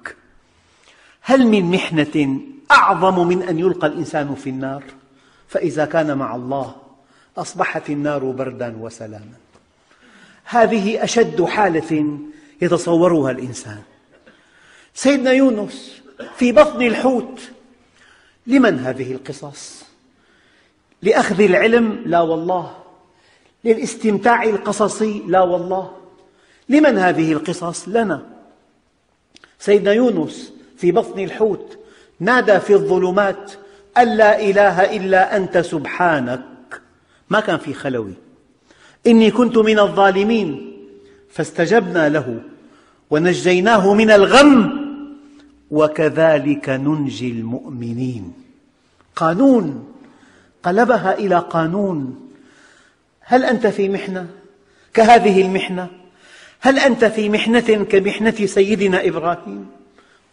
هل 1.27 1.47
من 1.47 1.71
محنة 1.71 2.39
أعظم 2.71 3.27
من 3.27 3.43
أن 3.43 3.59
يلقى 3.59 3.87
الإنسان 3.87 4.35
في 4.35 4.49
النار 4.49 4.83
فإذا 5.47 5.85
كان 5.85 6.17
مع 6.17 6.35
الله 6.35 6.75
أصبحت 7.37 7.89
النار 7.89 8.25
بردا 8.25 8.77
وسلاما 8.79 9.37
هذه 10.43 11.03
أشد 11.03 11.43
حالة 11.43 12.19
يتصورها 12.61 13.31
الإنسان 13.31 13.81
سيدنا 14.93 15.31
يونس 15.31 16.01
في 16.37 16.51
بطن 16.51 16.81
الحوت 16.81 17.39
لمن 18.47 18.79
هذه 18.79 19.11
القصص؟ 19.11 19.85
لأخذ 21.01 21.41
العلم؟ 21.41 22.03
لا 22.05 22.21
والله 22.21 22.77
للاستمتاع 23.63 24.43
القصصي؟ 24.43 25.23
لا 25.27 25.41
والله 25.41 25.97
لمن 26.69 26.97
هذه 26.97 27.33
القصص؟ 27.33 27.87
لنا 27.87 28.25
سيدنا 29.59 29.93
يونس 29.93 30.55
في 30.77 30.91
بطن 30.91 31.19
الحوت 31.19 31.77
نادى 32.19 32.59
في 32.59 32.73
الظلمات 32.73 33.51
أن 33.97 34.17
لا 34.17 34.41
إله 34.41 34.95
إلا 34.95 35.37
أنت 35.37 35.57
سبحانك. 35.57 36.41
ما 37.29 37.39
كان 37.39 37.57
في 37.57 37.73
خلوي. 37.73 38.13
إني 39.07 39.31
كنت 39.31 39.57
من 39.57 39.79
الظالمين. 39.79 40.77
فاستجبنا 41.31 42.09
له 42.09 42.41
ونجيناه 43.09 43.93
من 43.93 44.11
الغم. 44.11 44.85
وكذلك 45.71 46.69
ننجي 46.69 47.31
المؤمنين. 47.31 48.33
قانون. 49.15 49.87
قلبها 50.63 51.13
إلى 51.13 51.39
قانون. 51.39 52.29
هل 53.21 53.43
أنت 53.43 53.67
في 53.67 53.89
محنة؟ 53.89 54.27
كهذه 54.93 55.41
المحنة؟ 55.41 55.87
هل 56.59 56.79
أنت 56.79 57.05
في 57.05 57.29
محنة 57.29 57.83
كمحنة 57.83 58.45
سيدنا 58.45 59.07
إبراهيم؟ 59.07 59.67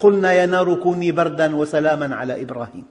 قلنا 0.02 0.32
يا 0.32 0.46
نار 0.46 0.74
كوني 0.74 1.12
بردا 1.12 1.56
وسلاما 1.56 2.16
على 2.16 2.42
إبراهيم. 2.42 2.84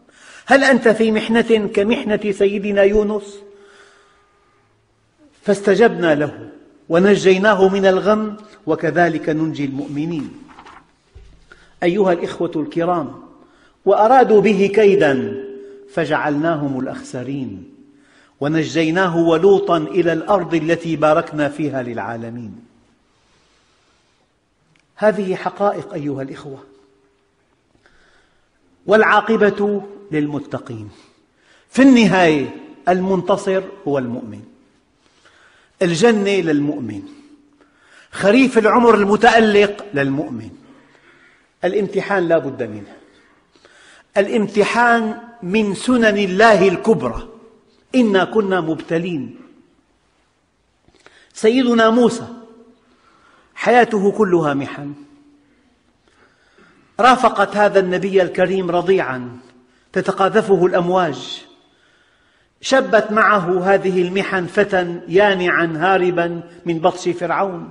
هل 0.45 0.63
أنت 0.63 0.87
في 0.87 1.11
محنة 1.11 1.69
كمحنة 1.73 2.31
سيدنا 2.31 2.83
يونس؟ 2.83 3.39
فاستجبنا 5.41 6.15
له 6.15 6.49
ونجيناه 6.89 7.67
من 7.67 7.85
الغم 7.85 8.37
وكذلك 8.67 9.29
ننجي 9.29 9.65
المؤمنين. 9.65 10.31
أيها 11.83 12.13
الإخوة 12.13 12.51
الكرام 12.55 13.21
وأرادوا 13.85 14.41
به 14.41 14.71
كيدا 14.75 15.43
فجعلناهم 15.93 16.79
الأخسرين 16.79 17.71
ونجيناه 18.39 19.17
ولوطا 19.17 19.77
إلى 19.77 20.13
الأرض 20.13 20.53
التي 20.55 20.95
باركنا 20.95 21.49
فيها 21.49 21.83
للعالمين. 21.83 22.65
هذه 24.95 25.35
حقائق 25.35 25.93
أيها 25.93 26.21
الإخوة. 26.21 26.70
والعاقبة 28.85 29.81
للمتقين. 30.11 30.89
في 31.69 31.81
النهاية 31.81 32.55
المنتصر 32.89 33.63
هو 33.87 33.97
المؤمن. 33.97 34.41
الجنة 35.81 36.31
للمؤمن. 36.31 37.01
خريف 38.11 38.57
العمر 38.57 38.95
المتألق 38.95 39.85
للمؤمن. 39.93 40.49
الامتحان 41.63 42.27
لا 42.27 42.37
بد 42.37 42.63
منه. 42.63 42.95
الامتحان 44.17 45.21
من 45.43 45.75
سنن 45.75 46.17
الله 46.17 46.67
الكبرى. 46.67 47.27
إنا 47.95 48.23
كنا 48.25 48.61
مبتلين. 48.61 49.35
سيدنا 51.33 51.89
موسى. 51.89 52.27
حياته 53.55 54.11
كلها 54.11 54.53
محن. 54.53 54.93
رافقت 57.01 57.55
هذا 57.57 57.79
النبي 57.79 58.21
الكريم 58.21 58.71
رضيعا 58.71 59.37
تتقاذفه 59.93 60.65
الأمواج. 60.65 61.45
شبت 62.61 63.11
معه 63.11 63.73
هذه 63.73 64.01
المحن 64.01 64.45
فتى 64.45 65.01
يانعا 65.07 65.73
هاربا 65.77 66.41
من 66.65 66.79
بطش 66.79 67.09
فرعون. 67.09 67.69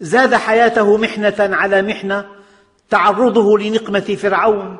زاد 0.00 0.34
حياته 0.34 0.96
محنة 0.96 1.34
على 1.38 1.82
محنة 1.82 2.26
تعرضه 2.90 3.58
لنقمة 3.58 4.00
فرعون 4.00 4.76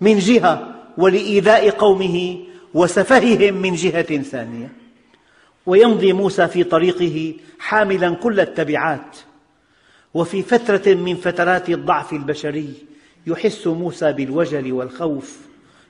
من 0.00 0.18
جهة 0.18 0.74
ولإيذاء 0.98 1.70
قومه 1.70 2.38
وسفههم 2.74 3.54
من 3.54 3.74
جهة 3.74 4.22
ثانية. 4.22 4.72
ويمضي 5.66 6.12
موسى 6.12 6.48
في 6.48 6.64
طريقه 6.64 7.34
حاملا 7.58 8.14
كل 8.14 8.40
التبعات. 8.40 9.16
وفي 10.14 10.42
فترة 10.42 10.94
من 10.94 11.16
فترات 11.16 11.68
الضعف 11.68 12.12
البشري 12.12 12.87
يحس 13.28 13.66
موسى 13.66 14.12
بالوجل 14.12 14.72
والخوف 14.72 15.38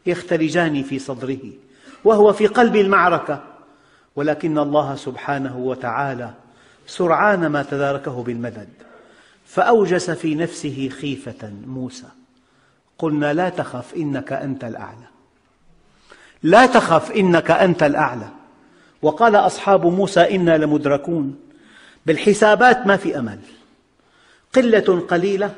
يختلجان 0.07 0.83
في 0.83 0.99
صدره 0.99 1.39
وهو 2.05 2.33
في 2.33 2.47
قلب 2.47 2.77
المعركة. 2.77 3.45
ولكن 4.17 4.59
الله 4.59 4.97
سبحانه 4.97 5.57
وتعالى 5.59 6.31
سرعان 6.87 7.47
ما 7.47 7.63
تداركه 7.63 8.23
بالمدد 8.23 8.69
فأوجس 9.47 10.11
في 10.11 10.35
نفسه 10.35 10.89
خيفة 11.01 11.53
موسى. 11.67 12.07
قلنا 12.99 13.33
لا 13.33 13.49
تخف 13.49 13.95
إنك 13.95 14.33
أنت 14.33 14.65
الأعلى. 14.65 15.09
لا 16.43 16.67
تخف 16.67 17.11
إنك 17.11 17.51
أنت 17.51 17.83
الأعلى. 17.83 18.29
وقال 19.03 19.37
أصحاب 19.37 19.87
موسى 19.87 20.37
إنا 20.37 20.59
لمدركون. 20.59 21.37
بالحسابات 22.07 22.87
ما 22.87 22.97
في 22.97 23.19
أمل. 23.19 23.39
قلة 24.55 25.07
قليلة 25.09 25.55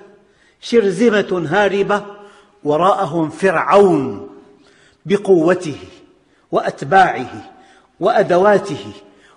شرذمة 0.61 1.47
هاربة 1.49 2.03
وراءهم 2.65 3.31
فرعون 3.31 4.29
بقوته 5.07 5.79
وأتباعه 6.53 7.51
وأدواته 8.01 8.93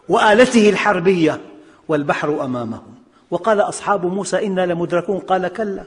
وآلته 0.09 0.69
الحربية 0.69 1.41
والبحر 1.87 2.45
أمامهم. 2.45 2.93
وقال 3.31 3.61
أصحاب 3.61 4.05
موسى 4.05 4.45
إنا 4.45 4.65
لمدركون. 4.65 5.19
قال 5.19 5.47
كلا 5.47 5.83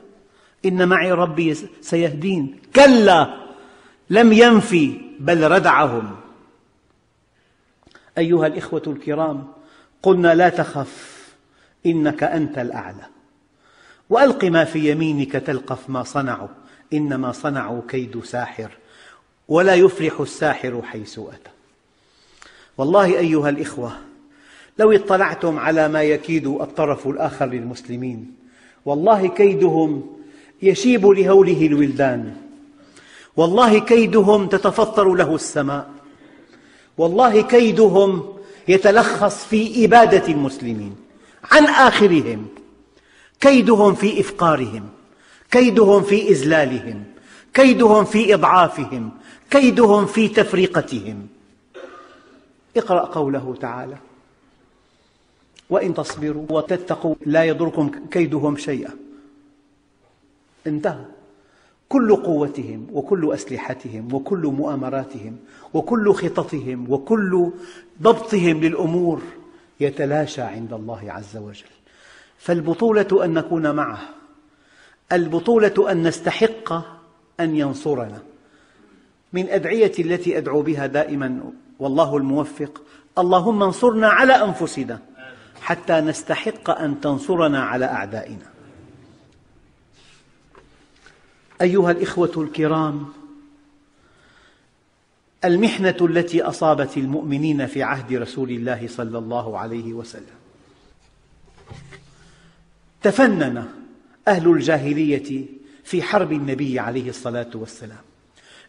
إن 0.65 0.89
معي 0.89 1.13
ربي 1.13 1.55
سيهدين. 1.81 2.61
كلا 2.77 3.35
لم 4.11 4.33
ينفي 4.33 5.01
بل 5.21 5.51
ردعهم. 5.51 6.17
أيها 8.19 8.47
الإخوة 8.47 8.83
الكرام 8.87 9.47
قلنا 10.03 10.35
لا 10.35 10.49
تخف 10.49 11.27
إنك 11.87 12.23
أنت 12.23 12.59
الأعلى. 12.59 13.16
وألق 14.11 14.45
ما 14.45 14.65
في 14.65 14.91
يمينك 14.91 15.33
تلقف 15.33 15.91
ما 15.91 16.03
صنعوا. 16.03 16.49
إنما 16.93 17.33
صنعوا 17.33 17.81
كيد 17.89 18.25
ساحر 18.25 18.71
ولا 19.49 19.75
يفلح 19.75 20.21
الساحر 20.21 20.83
حيث 20.83 21.19
أتى. 21.19 21.51
والله 22.79 23.19
أيها 23.19 23.49
الإخوة 23.49 23.93
لو 24.79 24.93
اطلعتم 24.93 25.59
على 25.59 25.89
ما 25.89 26.03
يكيد 26.03 26.47
الطرف 26.47 27.09
الآخر 27.09 27.47
للمسلمين 27.47 28.35
والله 28.85 29.29
كيدهم 29.29 30.17
يشيب 30.63 31.07
لهوله 31.07 31.67
الولدان. 31.67 32.37
والله 33.37 33.79
كيدهم 33.79 34.47
تتفطر 34.47 35.15
له 35.15 35.35
السماء. 35.35 35.91
والله 36.99 37.41
كيدهم 37.41 38.33
يتلخص 38.69 39.45
في 39.45 39.85
إبادة 39.85 40.29
المسلمين 40.29 40.97
عن 41.53 41.65
آخرهم. 41.65 42.47
كيدهم 43.41 43.95
في 43.95 44.21
إفقارهم 44.21 44.89
كيدهم 45.51 46.03
في 46.03 46.29
إذلالهم 46.29 47.05
كيدهم 47.55 48.05
في 48.05 48.35
إضعافهم 48.35 49.11
كيدهم 49.51 50.07
في 50.07 50.29
تفرقتهم 50.29 51.27
اقرأ 52.77 53.05
قوله 53.05 53.55
تعالى 53.61 53.97
وإن 55.71 55.95
تصبروا 55.95 56.47
وتتقوا 56.51 57.15
لا 57.27 57.45
يضركم 57.45 57.91
كيدهم 58.11 58.57
شيئا. 58.57 58.91
انتهى. 60.67 61.05
كل 61.89 62.17
قوتهم 62.17 62.87
وكل 62.93 63.33
أسلحتهم 63.33 64.15
وكل 64.15 64.47
مؤامراتهم 64.47 65.37
وكل 65.75 66.13
خططهم 66.15 66.93
وكل 66.93 67.51
ضبطهم 68.03 68.61
للأمور 68.61 69.23
يتلاشى 69.81 70.43
عند 70.43 70.73
الله 70.73 71.13
عز 71.13 71.37
وجل. 71.37 71.76
فالبطولة 72.47 73.25
أن 73.25 73.35
نكون 73.35 73.75
معه. 73.75 73.99
البطولة 75.13 75.93
أن 75.93 76.07
نستحق 76.07 76.73
أن 77.41 77.57
ينصرنا. 77.57 78.23
من 79.33 79.49
أدعيتي 79.49 80.03
التي 80.03 80.39
أدعو 80.39 80.63
بها 80.63 80.87
دائما 80.87 81.53
والله 81.79 82.17
الموفق 82.17 82.83
اللهم 83.19 83.63
انصرنا 83.63 84.09
على 84.09 84.33
أنفسنا 84.33 84.99
حتى 85.61 86.01
نستحق 86.01 86.71
أن 86.71 87.01
تنصرنا 87.01 87.63
على 87.63 87.85
أعدائنا. 87.85 88.47
أيها 91.61 91.91
الإخوة 91.91 92.33
الكرام 92.37 93.07
المحنة 95.45 95.97
التي 96.01 96.43
أصابت 96.43 96.97
المؤمنين 96.97 97.67
في 97.67 97.83
عهد 97.83 98.15
رسول 98.15 98.51
الله 98.51 98.89
صلى 98.89 99.19
الله 99.19 99.59
عليه 99.59 99.93
وسلم 99.93 100.46
تفنن 103.07 103.65
أهل 104.29 104.49
الجاهلية 104.49 105.45
في 105.85 106.03
حرب 106.03 106.33
النبي 106.33 106.79
عليه 106.79 107.09
الصلاة 107.09 107.51
والسلام. 107.55 108.05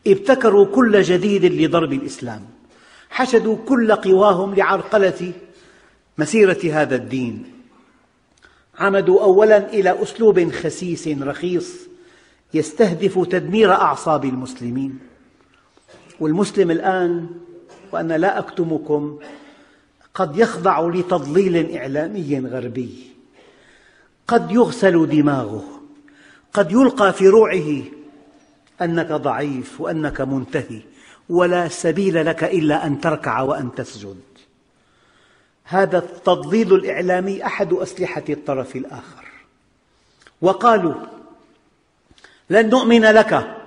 ابتكروا 0.08 0.66
كل 0.66 1.02
جديد 1.02 1.46
لضرب 1.46 1.94
الإسلام. 1.94 2.46
حشدوا 3.10 3.58
كل 3.66 3.92
قواهم 3.92 4.56
لعرقلة 4.56 5.34
مسيرة 6.18 6.82
هذا 6.82 6.96
الدين. 6.96 7.46
عمدوا 8.80 9.24
أولا 9.24 9.74
إلى 9.74 10.04
أسلوب 10.04 10.52
خسيس 10.52 11.08
رخيص 11.08 11.74
يستهدف 12.54 13.20
تدمير 13.20 13.72
أعصاب 13.72 14.26
المسلمين. 14.26 15.00
والمسلم 16.20 16.72
الآن 16.72 17.30
وأنا 17.92 18.18
لا 18.18 18.40
أكتمكم 18.40 19.20
قد 20.14 20.38
يخضع 20.38 20.88
لتضليل 20.88 21.78
إعلامي 21.78 22.40
غربي. 22.40 23.17
قد 24.28 24.52
يغسل 24.52 25.08
دماغه 25.08 25.64
قد 26.54 26.72
يلقى 26.72 27.14
في 27.14 27.28
روعه 27.28 27.84
أنك 28.82 29.12
ضعيف 29.12 29.82
وأنك 29.82 30.22
منتهي 30.22 30.82
ولا 31.30 31.68
سبيل 31.68 32.26
لك 32.26 32.44
إلا 32.44 32.86
أن 32.86 33.02
تركع 33.02 33.42
وأن 33.42 33.76
تسجد. 33.76 34.18
هذا 35.64 35.98
التضليل 35.98 36.74
الإعلامي 36.74 37.46
أحد 37.46 37.74
أسلحة 37.74 38.24
الطرف 38.30 38.76
الآخر. 38.76 39.26
وقالوا 40.42 40.96
لن 42.50 42.70
نؤمن 42.70 43.02
لك 43.02 43.58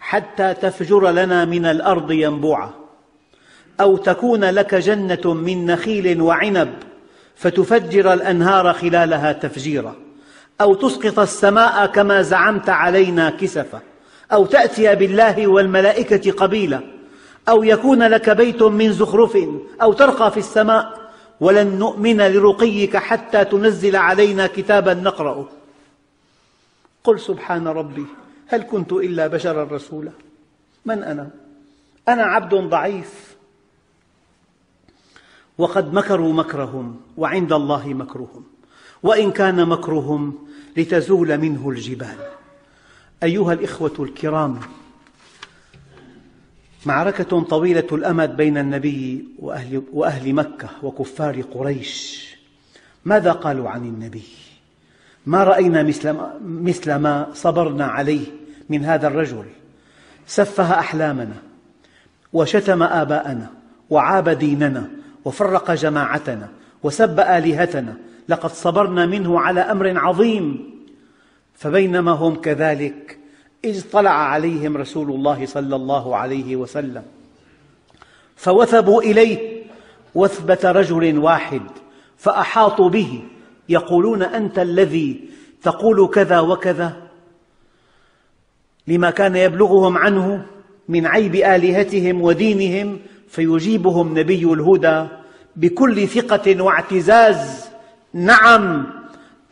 حتى 0.00 0.54
تفجر 0.54 1.10
لنا 1.10 1.44
من 1.44 1.66
الأرض 1.66 2.10
ينبوعا 2.10 2.70
أو 3.80 3.96
تكون 3.96 4.44
لك 4.44 4.74
جنة 4.74 5.34
من 5.34 5.66
نخيل 5.66 6.20
وعنب 6.20 6.89
فتفجر 7.40 8.12
الأنهار 8.12 8.72
خلالها 8.72 9.32
تفجيرا 9.32 9.96
أو 10.60 10.74
تسقط 10.74 11.18
السماء 11.18 11.86
كما 11.86 12.22
زعمت 12.22 12.68
علينا 12.68 13.30
كسفا 13.30 13.80
أو 14.32 14.46
تأتي 14.46 14.94
بالله 14.94 15.46
والملائكة 15.46 16.32
قبيلا 16.32 16.80
أو 17.48 17.62
يكون 17.62 18.02
لك 18.02 18.30
بيت 18.30 18.62
من 18.62 18.92
زخرف 18.92 19.38
أو 19.82 19.92
ترقى 19.92 20.30
في 20.30 20.36
السماء 20.36 21.10
ولن 21.40 21.78
نؤمن 21.78 22.20
لرقيك 22.20 22.96
حتى 22.96 23.44
تنزل 23.44 23.96
علينا 23.96 24.46
كتابا 24.46 24.94
نقرأه. 24.94 25.48
قل 27.04 27.20
سبحان 27.20 27.68
ربي 27.68 28.06
هل 28.46 28.62
كنت 28.62 28.92
إلا 28.92 29.26
بشرا 29.26 29.64
رسولا؟ 29.64 30.10
من 30.84 31.02
أنا؟ 31.02 31.28
أنا 32.08 32.22
عبد 32.22 32.54
ضعيف. 32.54 33.29
وقد 35.60 35.94
مكروا 35.94 36.32
مكرهم 36.32 36.96
وعند 37.16 37.52
الله 37.52 37.88
مكرهم 37.88 38.44
وإن 39.02 39.30
كان 39.30 39.68
مكرهم 39.68 40.34
لتزول 40.76 41.38
منه 41.38 41.70
الجبال. 41.70 42.16
أيها 43.22 43.52
الإخوة 43.52 43.92
الكرام 43.98 44.60
معركة 46.86 47.40
طويلة 47.40 47.86
الأمد 47.92 48.36
بين 48.36 48.58
النبي 48.58 49.24
وأهل, 49.38 49.82
وأهل 49.92 50.34
مكة 50.34 50.68
وكفار 50.82 51.42
قريش. 51.42 52.26
ماذا 53.04 53.32
قالوا 53.32 53.68
عن 53.68 53.84
النبي؟ 53.84 54.28
ما 55.26 55.44
رأينا 55.44 55.82
مثل 55.82 56.10
ما, 56.10 56.40
مثل 56.44 56.94
ما 56.94 57.28
صبرنا 57.34 57.84
عليه 57.84 58.26
من 58.68 58.84
هذا 58.84 59.06
الرجل. 59.06 59.44
سفه 60.26 60.78
أحلامنا 60.78 61.36
وشتم 62.32 62.82
آباءنا 62.82 63.50
وعاب 63.90 64.28
ديننا 64.28 64.99
وفرق 65.24 65.70
جماعتنا 65.70 66.48
وسب 66.82 67.20
آلهتنا. 67.20 67.96
لقد 68.28 68.50
صبرنا 68.50 69.06
منه 69.06 69.40
على 69.40 69.60
أمر 69.60 69.98
عظيم. 69.98 70.70
فبينما 71.54 72.12
هم 72.12 72.34
كذلك 72.34 73.18
إذ 73.64 73.90
طلع 73.90 74.10
عليهم 74.10 74.76
رسول 74.76 75.10
الله 75.10 75.46
صلى 75.46 75.76
الله 75.76 76.16
عليه 76.16 76.56
وسلم. 76.56 77.02
فوثبوا 78.36 79.02
إليه 79.02 79.62
وثبة 80.14 80.58
رجل 80.64 81.18
واحد 81.18 81.62
فأحاطوا 82.16 82.88
به 82.88 83.22
يقولون 83.68 84.22
أنت 84.22 84.58
الذي 84.58 85.28
تقول 85.62 86.08
كذا 86.08 86.40
وكذا. 86.40 86.96
لما 88.88 89.10
كان 89.10 89.36
يبلغهم 89.36 89.98
عنه 89.98 90.46
من 90.88 91.06
عيب 91.06 91.34
آلهتهم 91.34 92.22
ودينهم 92.22 92.98
فيجيبهم 93.30 94.18
نبي 94.18 94.44
الهدى 94.44 95.06
بكل 95.56 96.08
ثقة 96.08 96.62
واعتزاز. 96.62 97.70
نعم 98.14 98.86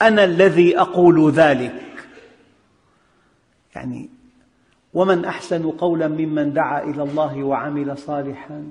أنا 0.02 0.24
الذي 0.24 0.78
أقول 0.78 1.30
ذلك. 1.32 1.82
يعني 3.74 4.08
ومن 4.94 5.24
أحسن 5.24 5.70
قولا 5.70 6.08
ممن 6.08 6.52
دعا 6.52 6.84
إلى 6.84 7.02
الله 7.02 7.42
وعمل 7.42 7.98
صالحا؟ 7.98 8.64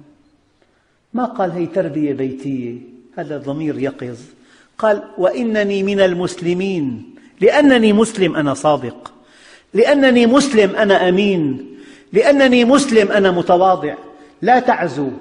ما 1.13 1.25
قال 1.25 1.51
هي 1.51 1.65
تربية 1.65 2.13
بيتية؟ 2.13 2.79
هذا 3.17 3.37
ضمير 3.37 3.79
يقظ. 3.79 4.19
قال 4.77 5.03
وإنني 5.17 5.83
من 5.83 5.99
المسلمين. 5.99 7.15
لأنني 7.41 7.93
مسلم 7.93 8.35
أنا 8.35 8.53
صادق. 8.53 9.13
لأنني 9.73 10.25
مسلم 10.25 10.75
أنا 10.75 11.09
أمين. 11.09 11.65
لأنني 12.13 12.65
مسلم 12.65 13.11
أنا 13.11 13.31
متواضع. 13.31 13.95
لا 14.41 14.59
تعزو 14.59 15.11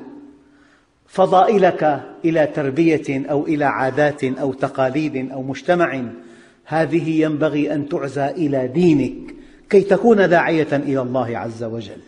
فضائلك 1.06 2.02
إلى 2.24 2.46
تربية 2.46 3.30
أو 3.30 3.46
إلى 3.46 3.64
عادات 3.64 4.24
أو 4.24 4.52
تقاليد 4.52 5.30
أو 5.30 5.42
مجتمع. 5.42 6.02
هذه 6.64 7.22
ينبغي 7.22 7.74
أن 7.74 7.88
تعزى 7.88 8.26
إلى 8.26 8.68
دينك 8.68 9.34
كي 9.70 9.80
تكون 9.80 10.28
داعية 10.28 10.72
إلى 10.72 11.00
الله 11.00 11.38
عز 11.38 11.64
وجل. 11.64 12.00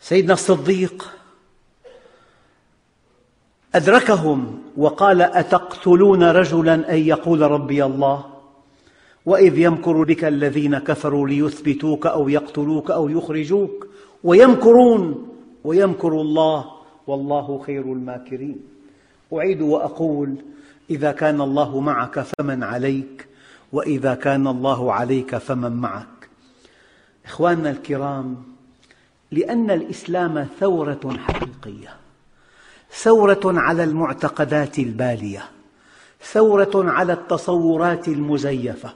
سيدنا 0.00 0.32
الصديق 0.32 1.12
أدركهم 3.74 4.62
وقال 4.76 5.22
أتقتلون 5.22 6.22
رجلا 6.22 6.94
أن 6.94 6.98
يقول 6.98 7.40
ربي 7.40 7.84
الله؟ 7.84 8.24
وإذ 9.26 9.58
يمكر 9.58 10.02
بك 10.02 10.24
الذين 10.24 10.78
كفروا 10.78 11.28
ليثبتوك 11.28 12.06
أو 12.06 12.28
يقتلوك 12.28 12.90
أو 12.90 13.08
يخرجوك. 13.08 13.86
ويمكرون 14.24 15.28
ويمكر 15.64 16.20
الله 16.20 16.64
والله 17.06 17.62
خير 17.66 17.82
الماكرين. 17.82 18.60
أعيد 19.32 19.62
وأقول 19.62 20.34
إذا 20.90 21.12
كان 21.12 21.40
الله 21.40 21.80
معك 21.80 22.20
فمن 22.20 22.62
عليك 22.62 23.26
وإذا 23.72 24.14
كان 24.14 24.46
الله 24.46 24.92
عليك 24.92 25.36
فمن 25.36 25.72
معك. 25.72 26.06
إخواننا 27.24 27.70
الكرام 27.70 28.36
لأن 29.30 29.70
الإسلام 29.70 30.46
ثورة 30.60 31.16
حقيقية 31.18 31.96
ثورة 32.90 33.40
على 33.44 33.84
المعتقدات 33.84 34.78
البالية 34.78 35.44
ثورة 36.22 36.70
على 36.74 37.12
التصورات 37.12 38.08
المزيفة 38.08 38.92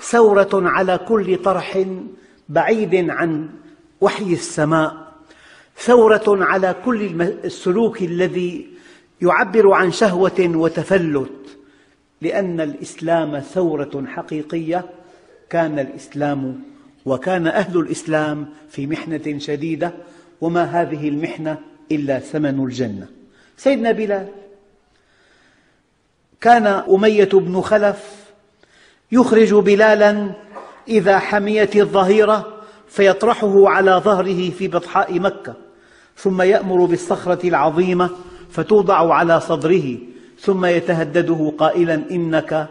ثورة 0.00 0.50
على 0.52 0.98
كل 0.98 1.42
طرح 1.42 1.84
بعيد 2.48 3.10
عن 3.10 3.48
وحي 4.00 4.32
السماء 4.32 5.08
ثورة 5.78 6.24
على 6.28 6.74
كل 6.84 7.22
السلوك 7.22 8.02
الذي 8.02 8.68
يعبر 9.22 9.72
عن 9.72 9.92
شهوة 9.92 10.40
وتفلت 10.40 11.58
لأن 12.22 12.60
الإسلام 12.60 13.40
ثورة 13.40 14.04
حقيقية. 14.06 14.84
كان 15.50 15.78
الإسلام 15.78 16.60
وكان 17.06 17.46
أهل 17.46 17.78
الإسلام 17.78 18.48
في 18.70 18.86
محنة 18.86 19.38
شديدة 19.38 19.92
وما 20.40 20.64
هذه 20.64 21.08
المحنة 21.08 21.58
إلا 21.92 22.18
ثمن 22.18 22.64
الجنة. 22.64 23.06
سيدنا 23.56 23.92
بلال 23.92 24.28
كان 26.40 26.66
أمية 26.66 27.28
بن 27.32 27.60
خلف 27.60 28.24
يخرج 29.12 29.54
بلالا 29.54 30.30
إذا 30.88 31.18
حميت 31.18 31.76
الظهيرة 31.76 32.57
فيطرحه 32.88 33.68
على 33.68 33.90
ظهره 34.04 34.50
في 34.50 34.68
بطحاء 34.68 35.20
مكة 35.20 35.54
ثم 36.16 36.42
يأمر 36.42 36.84
بالصخرة 36.84 37.48
العظيمة 37.48 38.10
فتوضع 38.50 39.14
على 39.14 39.40
صدره 39.40 39.98
ثم 40.40 40.64
يتهدده 40.64 41.52
قائلا 41.58 41.94
إنك 42.10 42.68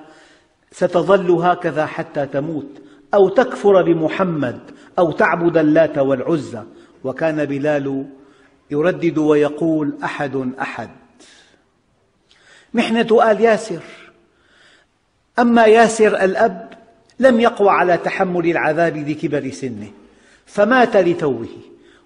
ستظل 0.71 1.31
هكذا 1.31 1.85
حتى 1.85 2.25
تموت 2.25 2.81
أو 3.13 3.29
تكفر 3.29 3.81
بمحمد 3.81 4.59
أو 4.99 5.11
تعبد 5.11 5.57
اللات 5.57 5.97
والعزى. 5.97 6.63
وكان 7.03 7.45
بلال 7.45 8.05
يردد 8.71 9.17
ويقول 9.17 9.93
أحد 10.03 10.51
أحد. 10.61 10.89
محنة 12.73 13.31
آل 13.31 13.41
ياسر. 13.41 13.83
أما 15.39 15.65
ياسر 15.65 16.23
الأب 16.23 16.69
لم 17.19 17.39
يقوى 17.39 17.69
على 17.69 17.97
تحمل 17.97 18.45
العذاب 18.49 18.97
لكبر 18.97 19.49
سنه. 19.49 19.91
فمات 20.47 20.97
لتوه. 20.97 21.47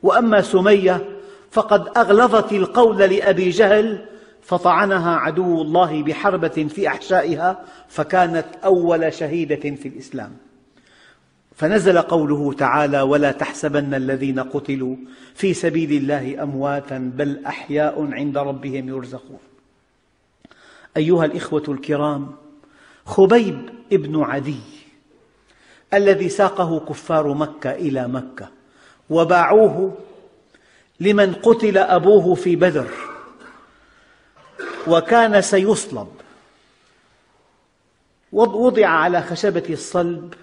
وأما 0.03 0.41
سمية 0.41 1.19
فقد 1.51 1.97
أغلظت 1.97 2.51
القول 2.51 2.97
لأبي 2.97 3.49
جهل 3.49 4.05
فطعنها 4.41 5.15
عدو 5.15 5.61
الله 5.61 6.03
بحربة 6.03 6.67
في 6.69 6.87
أحشائها 6.87 7.65
فكانت 7.87 8.45
أول 8.65 9.13
شهيدة 9.13 9.75
في 9.75 9.87
الإسلام. 9.87 10.31
فنزل 11.55 11.97
قوله 11.97 12.53
تعالى 12.53 13.01
ولا 13.01 13.31
تحسبن 13.31 13.93
الذين 13.93 14.39
قتلوا 14.39 14.95
في 15.33 15.53
سبيل 15.53 15.91
الله 15.91 16.43
أمواتا 16.43 17.11
بل 17.15 17.45
أحياء 17.45 18.13
عند 18.13 18.37
ربهم 18.37 18.89
يرزقون. 18.89 19.39
أيها 20.97 21.25
الإخوة 21.25 21.63
الكرام 21.67 22.31
خبيب 23.05 23.69
ابن 23.93 24.23
عدي 24.23 24.80
الذي 25.93 26.29
ساقه 26.29 26.79
كفار 26.79 27.33
مكة 27.33 27.71
إلى 27.71 28.07
مكة 28.07 28.49
وباعوه 29.09 29.97
لمن 30.99 31.33
قتل 31.33 31.77
أبوه 31.77 32.35
في 32.35 32.55
بدر 32.55 32.87
وكان 34.87 35.41
سيصلب. 35.41 36.07
وضع 38.31 38.87
على 38.87 39.21
خشبة 39.21 39.63
الصلب 39.69 40.33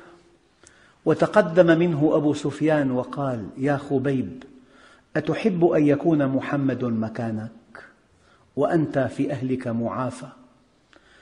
وتقدم 1.04 1.78
منه 1.78 2.10
أبو 2.14 2.34
سفيان 2.34 2.90
وقال 2.90 3.48
يا 3.56 3.76
خبيب 3.76 4.44
أتحب 5.16 5.64
أن 5.64 5.86
يكون 5.86 6.26
محمد 6.26 6.84
مكانك 6.84 7.50
وأنت 8.56 8.98
في 8.98 9.32
أهلك 9.32 9.68
معافى؟ 9.68 10.26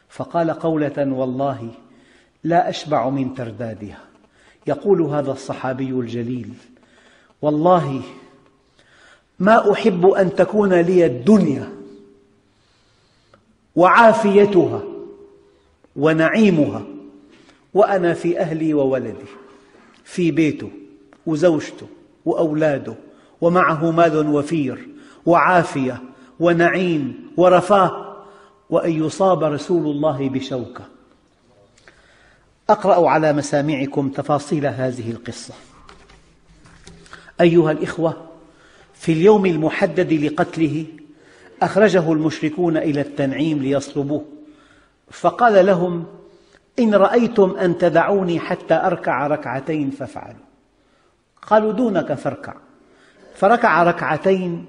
فقال 0.08 0.50
قولة 0.50 1.12
والله 1.12 1.70
لا 2.44 2.68
أشبع 2.68 3.08
من 3.08 3.34
تردادها. 3.34 4.05
يقول 4.66 5.02
هذا 5.02 5.32
الصحابي 5.32 5.90
الجليل 5.90 6.48
والله 7.42 8.02
ما 9.38 9.72
أحب 9.72 10.06
أن 10.06 10.34
تكون 10.34 10.74
لي 10.74 11.06
الدنيا 11.06 11.72
وعافيتها 13.76 14.82
ونعيمها 15.96 16.82
وأنا 17.74 18.14
في 18.14 18.40
أهلي 18.40 18.74
وولدي 18.74 19.26
في 20.04 20.30
بيته 20.30 20.70
وزوجته 21.26 21.86
وأولاده 22.24 22.94
ومعه 23.40 23.90
مال 23.90 24.34
وفير 24.34 24.88
وعافية 25.26 26.02
ونعيم 26.40 27.30
ورفاه 27.36 28.16
وأن 28.70 29.04
يصاب 29.04 29.44
رسول 29.44 29.86
الله 29.86 30.28
بشوكة. 30.28 30.84
أقرأ 32.70 33.08
على 33.08 33.32
مسامعكم 33.32 34.08
تفاصيل 34.08 34.66
هذه 34.66 35.10
القصة. 35.10 35.54
أيها 37.40 37.72
الإخوة 37.72 38.16
في 38.94 39.12
اليوم 39.12 39.46
المحدد 39.46 40.12
لقتله 40.12 40.86
أخرجه 41.62 42.12
المشركون 42.12 42.76
إلى 42.76 43.00
التنعيم 43.00 43.58
ليصلبوه 43.58 44.24
فقال 45.10 45.66
لهم 45.66 46.04
إن 46.78 46.94
رأيتم 46.94 47.56
أن 47.56 47.78
تدعوني 47.78 48.40
حتى 48.40 48.74
أركع 48.74 49.26
ركعتين 49.26 49.90
فافعلوا. 49.90 50.46
قالوا 51.42 51.72
دونك 51.72 52.12
فاركع. 52.12 52.54
فركع 53.34 53.82
ركعتين 53.82 54.66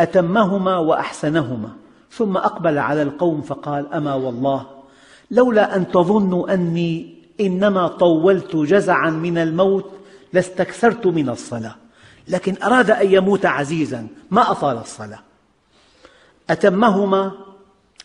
أتمهما 0.00 0.78
وأحسنهما 0.78 1.76
ثم 2.10 2.36
أقبل 2.36 2.78
على 2.78 3.02
القوم 3.02 3.42
فقال 3.42 3.92
أما 3.94 4.14
والله 4.14 4.79
لولا 5.30 5.76
أن 5.76 5.88
تظنوا 5.88 6.54
أني 6.54 7.14
إنما 7.40 7.88
طولت 7.88 8.56
جزعا 8.56 9.10
من 9.10 9.38
الموت 9.38 9.90
لاستكثرت 10.32 11.06
من 11.06 11.28
الصلاة. 11.28 11.74
لكن 12.28 12.56
أراد 12.62 12.90
أن 12.90 13.12
يموت 13.12 13.46
عزيزا 13.46 14.06
ما 14.30 14.50
أطال 14.50 14.76
الصلاة. 14.76 15.20
أتمهما 16.50 17.32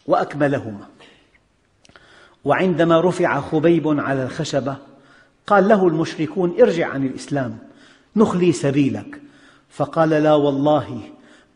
وأكملهما. 0.08 0.86
وعندما 2.46 3.02
رفع 3.02 3.42
خبيب 3.42 3.88
على 3.88 4.24
الخشبة 4.24 4.76
قال 5.48 5.68
له 5.68 5.88
المشركون 5.88 6.56
ارجع 6.62 6.88
عن 6.88 7.06
الإسلام 7.06 7.58
نخلي 8.16 8.52
سبيلك. 8.52 9.22
فقال 9.70 10.10
لا 10.10 10.34
والله 10.34 11.00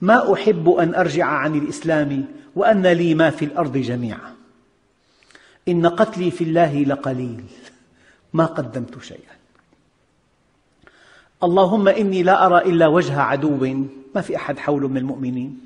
ما 0.01 0.33
أحب 0.33 0.69
أن 0.69 0.95
أرجع 0.95 1.25
عن 1.25 1.55
الإسلام 1.55 2.25
وأن 2.55 2.87
لي 2.87 3.15
ما 3.15 3.29
في 3.29 3.45
الأرض 3.45 3.77
جميعا. 3.77 4.38
إن 5.71 5.87
قتلي 5.87 6.31
في 6.31 6.43
الله 6.43 6.83
لقليل. 6.83 7.43
ما 8.33 8.45
قدمت 8.45 9.03
شيئا. 9.03 9.35
اللهم 11.43 11.87
إني 11.87 12.23
لا 12.23 12.45
أرى 12.45 12.69
إلا 12.69 12.87
وجه 12.87 13.21
عدو. 13.21 13.85
ما 14.15 14.21
في 14.21 14.35
أحد 14.35 14.59
حوله 14.59 14.87
من 14.87 14.97
المؤمنين. 14.97 15.59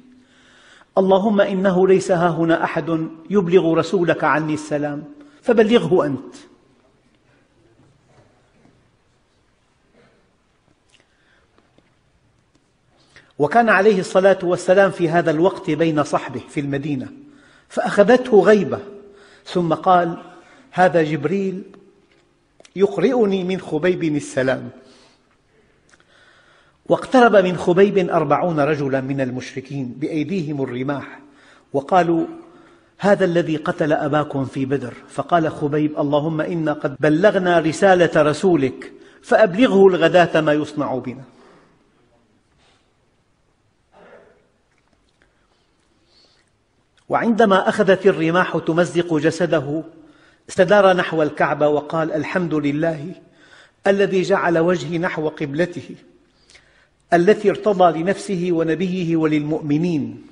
اللهم 0.98 1.42
إنه 1.42 1.88
ليس 1.88 2.12
ها 2.12 2.30
هنا 2.30 2.64
أحد 2.64 3.08
يبلغ 3.30 3.74
رسولك 3.74 4.24
عني 4.24 4.54
السلام. 4.54 5.04
فبلغه 5.42 6.06
أنت. 6.06 6.36
وكان 13.40 13.70
عليه 13.70 14.00
الصلاة 14.00 14.40
والسلام 14.44 14.92
في 14.92 15.10
هذا 15.10 15.32
الوقت 15.32 15.72
بين 15.72 16.04
صحبه 16.04 16.42
في 16.50 16.60
المدينة. 16.60 17.08
فأخذته 17.70 18.40
غيبة. 18.42 18.93
ثم 19.46 19.74
قال 19.74 20.18
هذا 20.72 21.04
جبريل 21.04 21.64
يقرئني 22.76 23.44
من 23.44 23.60
خبيب 23.60 24.04
السلام. 24.04 24.70
واقترب 26.90 27.36
من 27.36 27.58
خبيب 27.58 28.10
أربعون 28.10 28.60
رجلا 28.60 29.02
من 29.02 29.22
المشركين 29.22 29.96
بأيديهم 29.98 30.62
الرماح 30.62 31.20
وقالوا 31.74 32.26
هذا 32.98 33.26
الذي 33.26 33.58
قتل 33.58 33.94
أباكم 33.94 34.46
في 34.46 34.66
بدر. 34.66 34.94
فقال 35.10 35.52
خبيب 35.52 36.00
اللهم 36.00 36.42
إنا 36.42 36.74
قد 36.74 36.96
بلغنا 37.00 37.60
رسالة 37.60 38.22
رسولك 38.22 38.92
فأبلغه 39.22 39.88
الغداة 39.88 40.42
ما 40.42 40.54
يصنع 40.54 40.96
بنا. 40.96 41.24
وعندما 47.14 47.70
أخذت 47.70 48.08
الرماح 48.08 48.58
تمزق 48.58 49.18
جسده 49.18 49.84
استدار 50.50 50.94
نحو 50.94 51.24
الكعبة 51.24 51.68
وقال 51.68 52.12
الحمد 52.12 52.54
لله 52.54 53.12
الذي 53.88 54.22
جعل 54.22 54.58
وجهي 54.58 54.98
نحو 54.98 55.30
قبلته 55.30 55.96
التي 57.14 57.50
ارتضى 57.50 58.00
لنفسه 58.00 58.50
ونبيه 58.52 59.16
وللمؤمنين. 59.16 60.24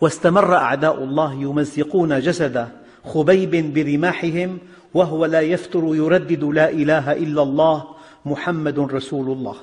واستمر 0.00 0.54
أعداء 0.56 1.04
الله 1.04 1.32
يمزقون 1.32 2.20
جسد 2.20 2.68
خبيب 3.04 3.74
برماحهم 3.74 4.58
وهو 4.94 5.24
لا 5.24 5.40
يفتر 5.40 5.94
يردد 5.94 6.44
لا 6.44 6.70
إله 6.70 7.12
إلا 7.12 7.42
الله 7.42 7.84
محمد 8.26 8.78
رسول 8.78 9.30
الله. 9.30 9.56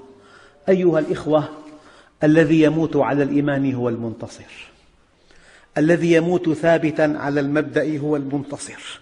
أيها 0.69 0.99
الإخوة 0.99 1.43
الذي 2.23 2.61
يموت 2.61 2.95
على 2.95 3.23
الإيمان 3.23 3.73
هو 3.73 3.89
المنتصر. 3.89 4.70
الذي 5.77 6.13
يموت 6.13 6.49
ثابتا 6.49 7.15
على 7.19 7.39
المبدأ 7.39 7.97
هو 7.97 8.15
المنتصر. 8.15 9.01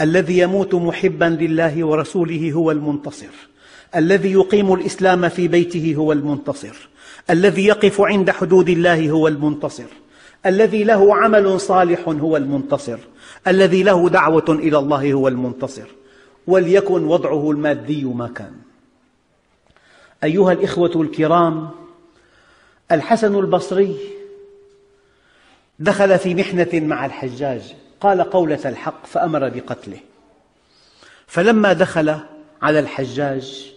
الذي 0.00 0.38
يموت 0.38 0.74
محبا 0.74 1.24
لله 1.24 1.84
ورسوله 1.84 2.52
هو 2.52 2.70
المنتصر. 2.70 3.48
الذي 3.96 4.32
يقيم 4.32 4.72
الإسلام 4.72 5.28
في 5.28 5.48
بيته 5.48 5.94
هو 5.96 6.12
المنتصر. 6.12 6.88
الذي 7.30 7.66
يقف 7.66 8.00
عند 8.00 8.30
حدود 8.30 8.68
الله 8.68 9.10
هو 9.10 9.28
المنتصر. 9.28 9.88
الذي 10.46 10.84
له 10.84 11.14
عمل 11.14 11.60
صالح 11.60 12.08
هو 12.08 12.36
المنتصر. 12.36 12.98
الذي 13.46 13.82
له 13.82 14.08
دعوة 14.08 14.44
إلى 14.48 14.78
الله 14.78 15.12
هو 15.12 15.28
المنتصر. 15.28 15.86
وليكن 16.46 17.04
وضعه 17.04 17.50
المادي 17.50 18.04
ما 18.04 18.28
كان. 18.28 18.52
أيها 20.24 20.52
الإخوة 20.52 21.02
الكرام 21.02 21.68
الحسن 22.92 23.34
البصري 23.34 23.96
دخل 25.78 26.18
في 26.18 26.34
محنة 26.34 26.68
مع 26.74 27.06
الحجاج 27.06 27.74
قال 28.00 28.22
قولة 28.22 28.60
الحق 28.64 29.06
فأمر 29.06 29.48
بقتله. 29.48 30.00
فلما 31.26 31.72
دخل 31.72 32.16
على 32.62 32.78
الحجاج 32.78 33.74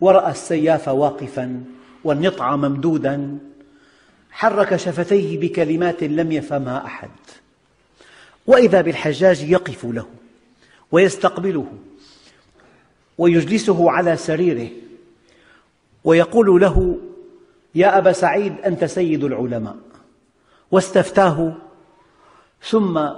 ورأى 0.00 0.30
السياف 0.30 0.88
واقفا 0.88 1.64
والنطع 2.04 2.56
ممدودا 2.56 3.38
حرك 4.30 4.76
شفتيه 4.76 5.40
بكلمات 5.40 6.02
لم 6.02 6.32
يفهمها 6.32 6.84
أحد. 6.84 7.10
وإذا 8.46 8.80
بالحجاج 8.80 9.42
يقف 9.42 9.84
له 9.84 10.06
ويستقبله 10.92 11.72
ويجلسه 13.18 13.90
على 13.90 14.16
سريره 14.16 14.68
ويقول 16.04 16.60
له 16.60 16.98
يا 17.74 17.98
أبا 17.98 18.12
سعيد 18.12 18.54
أنت 18.66 18.84
سيد 18.84 19.24
العلماء. 19.24 19.76
واستفتاه 20.70 21.54
ثم 22.62 23.08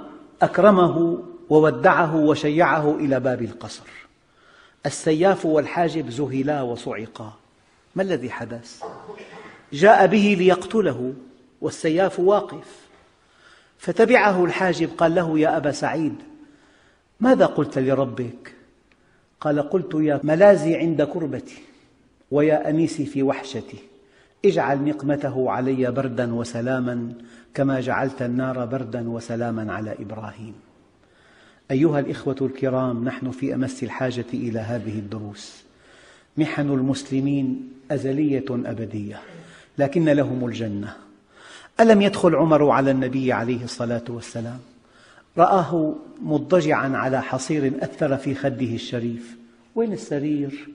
أكرمه 0.41 1.23
وودعه 1.49 2.15
وشيعه 2.15 2.95
إلى 2.95 3.19
باب 3.19 3.41
القصر 3.41 3.83
السياف 4.85 5.45
والحاجب 5.45 6.09
ذهلا 6.09 6.61
وصعقا 6.61 7.33
ما 7.95 8.03
الذي 8.03 8.29
حدث؟ 8.29 8.83
جاء 9.73 10.07
به 10.07 10.35
ليقتله 10.39 11.13
والسياف 11.61 12.19
واقف 12.19 12.67
فتبعه 13.77 14.45
الحاجب 14.45 14.89
قال 14.97 15.15
له 15.15 15.39
يا 15.39 15.57
أبا 15.57 15.71
سعيد 15.71 16.15
ماذا 17.19 17.45
قلت 17.45 17.77
لربك؟ 17.77 18.53
قال 19.41 19.69
قلت 19.69 19.93
يا 19.93 20.19
ملاذي 20.23 20.75
عند 20.75 21.01
كربتي 21.01 21.63
ويا 22.31 22.69
أنيسي 22.69 23.05
في 23.05 23.23
وحشتي 23.23 23.77
اجعل 24.45 24.83
نقمته 24.83 25.51
علي 25.51 25.91
بردا 25.91 26.33
وسلاما 26.33 27.13
كما 27.53 27.79
جعلت 27.79 28.21
النار 28.21 28.65
بردا 28.65 29.09
وسلاما 29.09 29.73
على 29.73 29.95
إبراهيم 29.99 30.53
أيها 31.71 31.99
الإخوة 31.99 32.35
الكرام 32.41 33.03
نحن 33.03 33.31
في 33.31 33.55
أمس 33.55 33.83
الحاجة 33.83 34.25
إلى 34.33 34.59
هذه 34.59 34.99
الدروس 34.99 35.63
محن 36.37 36.69
المسلمين 36.69 37.69
أزلية 37.91 38.45
أبدية 38.49 39.19
لكن 39.77 40.05
لهم 40.05 40.45
الجنة 40.45 40.93
ألم 41.79 42.01
يدخل 42.01 42.35
عمر 42.35 42.69
على 42.69 42.91
النبي 42.91 43.33
عليه 43.33 43.63
الصلاة 43.63 44.03
والسلام 44.09 44.59
رآه 45.37 45.95
مضجعا 46.21 46.97
على 46.97 47.21
حصير 47.21 47.73
أثر 47.81 48.17
في 48.17 48.35
خده 48.35 48.75
الشريف 48.75 49.35
وين 49.75 49.93
السرير؟ 49.93 50.67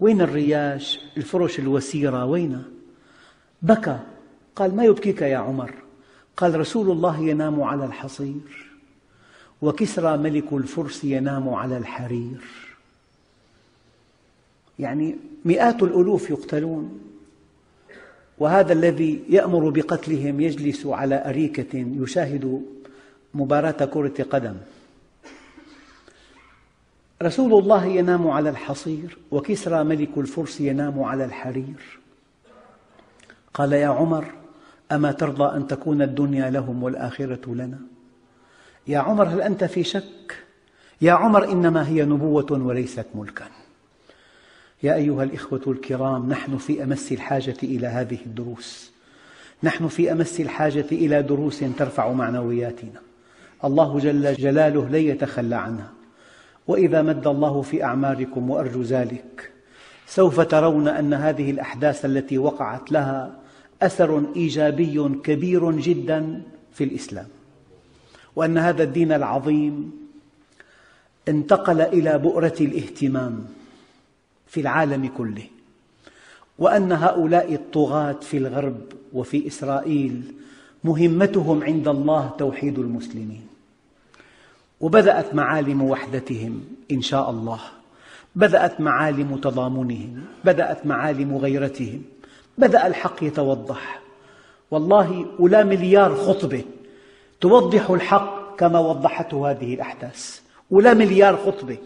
وين 0.00 0.20
الرياش؟ 0.20 1.00
الفرش 1.16 1.58
الوسيرة 1.58 2.24
وين؟ 2.24 2.62
بكى. 3.62 3.98
قال 4.56 4.76
ما 4.76 4.84
يبكيك 4.84 5.22
يا 5.22 5.36
عمر؟ 5.36 5.74
قال 6.36 6.60
رسول 6.60 6.90
الله 6.90 7.20
ينام 7.20 7.62
على 7.62 7.84
الحصير 7.84 8.70
وكسرى 9.62 10.16
ملك 10.16 10.52
الفرس 10.52 11.04
ينام 11.04 11.48
على 11.48 11.76
الحرير. 11.76 12.40
يعني 14.78 15.16
مئات 15.44 15.82
الألوف 15.82 16.30
يقتلون 16.30 17.00
وهذا 18.38 18.72
الذي 18.72 19.24
يأمر 19.28 19.70
بقتلهم 19.70 20.40
يجلس 20.40 20.86
على 20.86 21.28
أريكة 21.28 21.86
يشاهد 22.00 22.62
مباراة 23.34 23.84
كرة 23.84 24.22
قدم. 24.30 24.56
رسول 27.22 27.62
الله 27.62 27.84
ينام 27.84 28.28
على 28.28 28.50
الحصير 28.50 29.18
وكسرى 29.30 29.84
ملك 29.84 30.10
الفرس 30.16 30.60
ينام 30.60 31.02
على 31.02 31.24
الحرير. 31.24 31.98
قال 33.54 33.72
يا 33.72 33.88
عمر 33.88 34.24
أما 34.92 35.12
ترضى 35.12 35.56
أن 35.56 35.66
تكون 35.66 36.02
الدنيا 36.02 36.50
لهم 36.50 36.82
والآخرة 36.82 37.54
لنا؟ 37.54 37.78
يا 38.86 38.98
عمر 38.98 39.28
هل 39.28 39.42
أنت 39.42 39.64
في 39.64 39.84
شك؟ 39.84 40.36
يا 41.00 41.12
عمر 41.12 41.52
إنما 41.52 41.88
هي 41.88 42.04
نبوة 42.04 42.46
وليست 42.52 43.06
ملكا. 43.14 43.44
يا 44.82 44.94
أيها 44.94 45.22
الإخوة 45.22 45.62
الكرام 45.66 46.28
نحن 46.28 46.56
في 46.56 46.82
أمس 46.82 47.12
الحاجة 47.12 47.56
إلى 47.62 47.86
هذه 47.86 48.18
الدروس. 48.26 48.92
نحن 49.62 49.88
في 49.88 50.12
أمس 50.12 50.40
الحاجة 50.40 50.86
إلى 50.92 51.22
دروس 51.22 51.64
ترفع 51.78 52.12
معنوياتنا. 52.12 53.00
الله 53.64 53.98
جل 53.98 54.34
جلاله 54.34 54.88
لن 54.88 54.94
يتخلى 54.94 55.56
عنها. 55.56 55.92
وإذا 56.66 57.02
مد 57.02 57.26
الله 57.26 57.62
في 57.62 57.84
أعماركم 57.84 58.50
وأرجو 58.50 58.82
ذلك 58.82 59.50
سوف 60.06 60.40
ترون 60.40 60.88
أن 60.88 61.14
هذه 61.14 61.50
الأحداث 61.50 62.04
التي 62.04 62.38
وقعت 62.38 62.92
لها 62.92 63.43
أثر 63.82 64.24
إيجابي 64.36 65.08
كبير 65.24 65.70
جدا 65.70 66.42
في 66.72 66.84
الإسلام 66.84 67.28
وأن 68.36 68.58
هذا 68.58 68.82
الدين 68.82 69.12
العظيم 69.12 69.92
انتقل 71.28 71.80
إلى 71.80 72.18
بؤرة 72.18 72.54
الاهتمام 72.60 73.44
في 74.46 74.60
العالم 74.60 75.06
كله 75.06 75.46
وأن 76.58 76.92
هؤلاء 76.92 77.54
الطغاة 77.54 78.12
في 78.12 78.36
الغرب 78.36 78.80
وفي 79.12 79.46
إسرائيل 79.46 80.22
مهمتهم 80.84 81.64
عند 81.64 81.88
الله 81.88 82.34
توحيد 82.38 82.78
المسلمين. 82.78 83.46
وبدأت 84.80 85.34
معالم 85.34 85.82
وحدتهم 85.82 86.64
إن 86.92 87.02
شاء 87.02 87.30
الله 87.30 87.60
بدأت 88.36 88.80
معالم 88.80 89.36
تضامنهم 89.36 90.24
بدأت 90.44 90.86
معالم 90.86 91.36
غيرتهم 91.36 92.02
بدأ 92.58 92.86
الحق 92.86 93.22
يتوضح. 93.22 94.00
والله 94.70 95.26
ولا 95.38 95.64
مليار 95.64 96.14
خطبة 96.14 96.64
توضح 97.40 97.90
الحق 97.90 98.56
كما 98.56 98.78
وضحته 98.78 99.50
هذه 99.50 99.74
الأحداث. 99.74 100.40
ولا 100.70 100.94
مليار 100.94 101.36
خطبة 101.36 101.78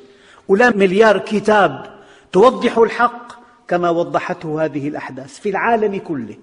ولا 0.48 0.76
مليار 0.76 1.18
كتاب 1.18 1.86
توضح 2.32 2.78
الحق 2.78 3.32
كما 3.68 3.90
وضحته 3.90 4.64
هذه 4.64 4.88
الأحداث 4.88 5.38
في 5.38 5.48
العالم 5.48 5.98
كله. 5.98 6.36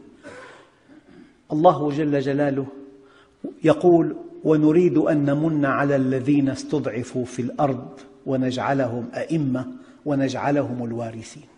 الله 1.54 1.92
جل 1.92 2.20
جلاله 2.20 2.66
يقول 3.64 4.16
ونريد 4.44 4.98
أن 4.98 5.26
نمن 5.26 5.66
على 5.66 5.96
الذين 5.96 6.50
استضعفوا 6.50 7.26
في 7.26 7.42
الأرض 7.42 8.00
ونجعلهم 8.26 9.10
أئمة 9.16 9.68
ونجعلهم 10.06 10.86
الوارثين. 10.86 11.55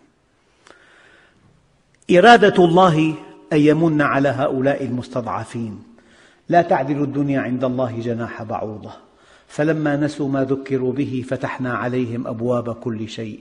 إرادة 2.10 2.64
الله 2.64 3.14
أن 3.52 3.58
يمن 3.58 4.02
على 4.02 4.28
هؤلاء 4.28 4.84
المستضعفين. 4.84 5.78
لا 6.48 6.62
تعدل 6.62 7.02
الدنيا 7.02 7.40
عند 7.40 7.64
الله 7.64 8.00
جناح 8.00 8.42
بعوضة. 8.42 8.90
فلما 9.48 9.96
نسوا 9.96 10.28
ما 10.28 10.44
ذكروا 10.44 10.92
به 10.92 11.24
فتحنا 11.28 11.74
عليهم 11.74 12.26
أبواب 12.26 12.74
كل 12.74 13.08
شيء. 13.08 13.40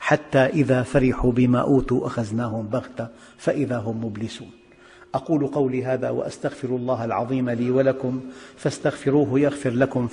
حتى 0.00 0.38
إذا 0.38 0.82
فرحوا 0.82 1.32
بما 1.32 1.60
أوتوا 1.60 2.06
أخذناهم 2.06 2.66
بغتة 2.66 3.08
فإذا 3.38 3.78
هم 3.78 4.04
مبلسون. 4.04 4.50
أقول 5.14 5.46
قولي 5.46 5.84
هذا 5.84 6.10
وأستغفر 6.10 6.68
الله 6.68 7.04
العظيم 7.04 7.50
لي 7.50 7.70
ولكم. 7.70 8.20
فاستغفروه 8.56 9.40
يغفر 9.40 9.70
لكم 9.70 10.06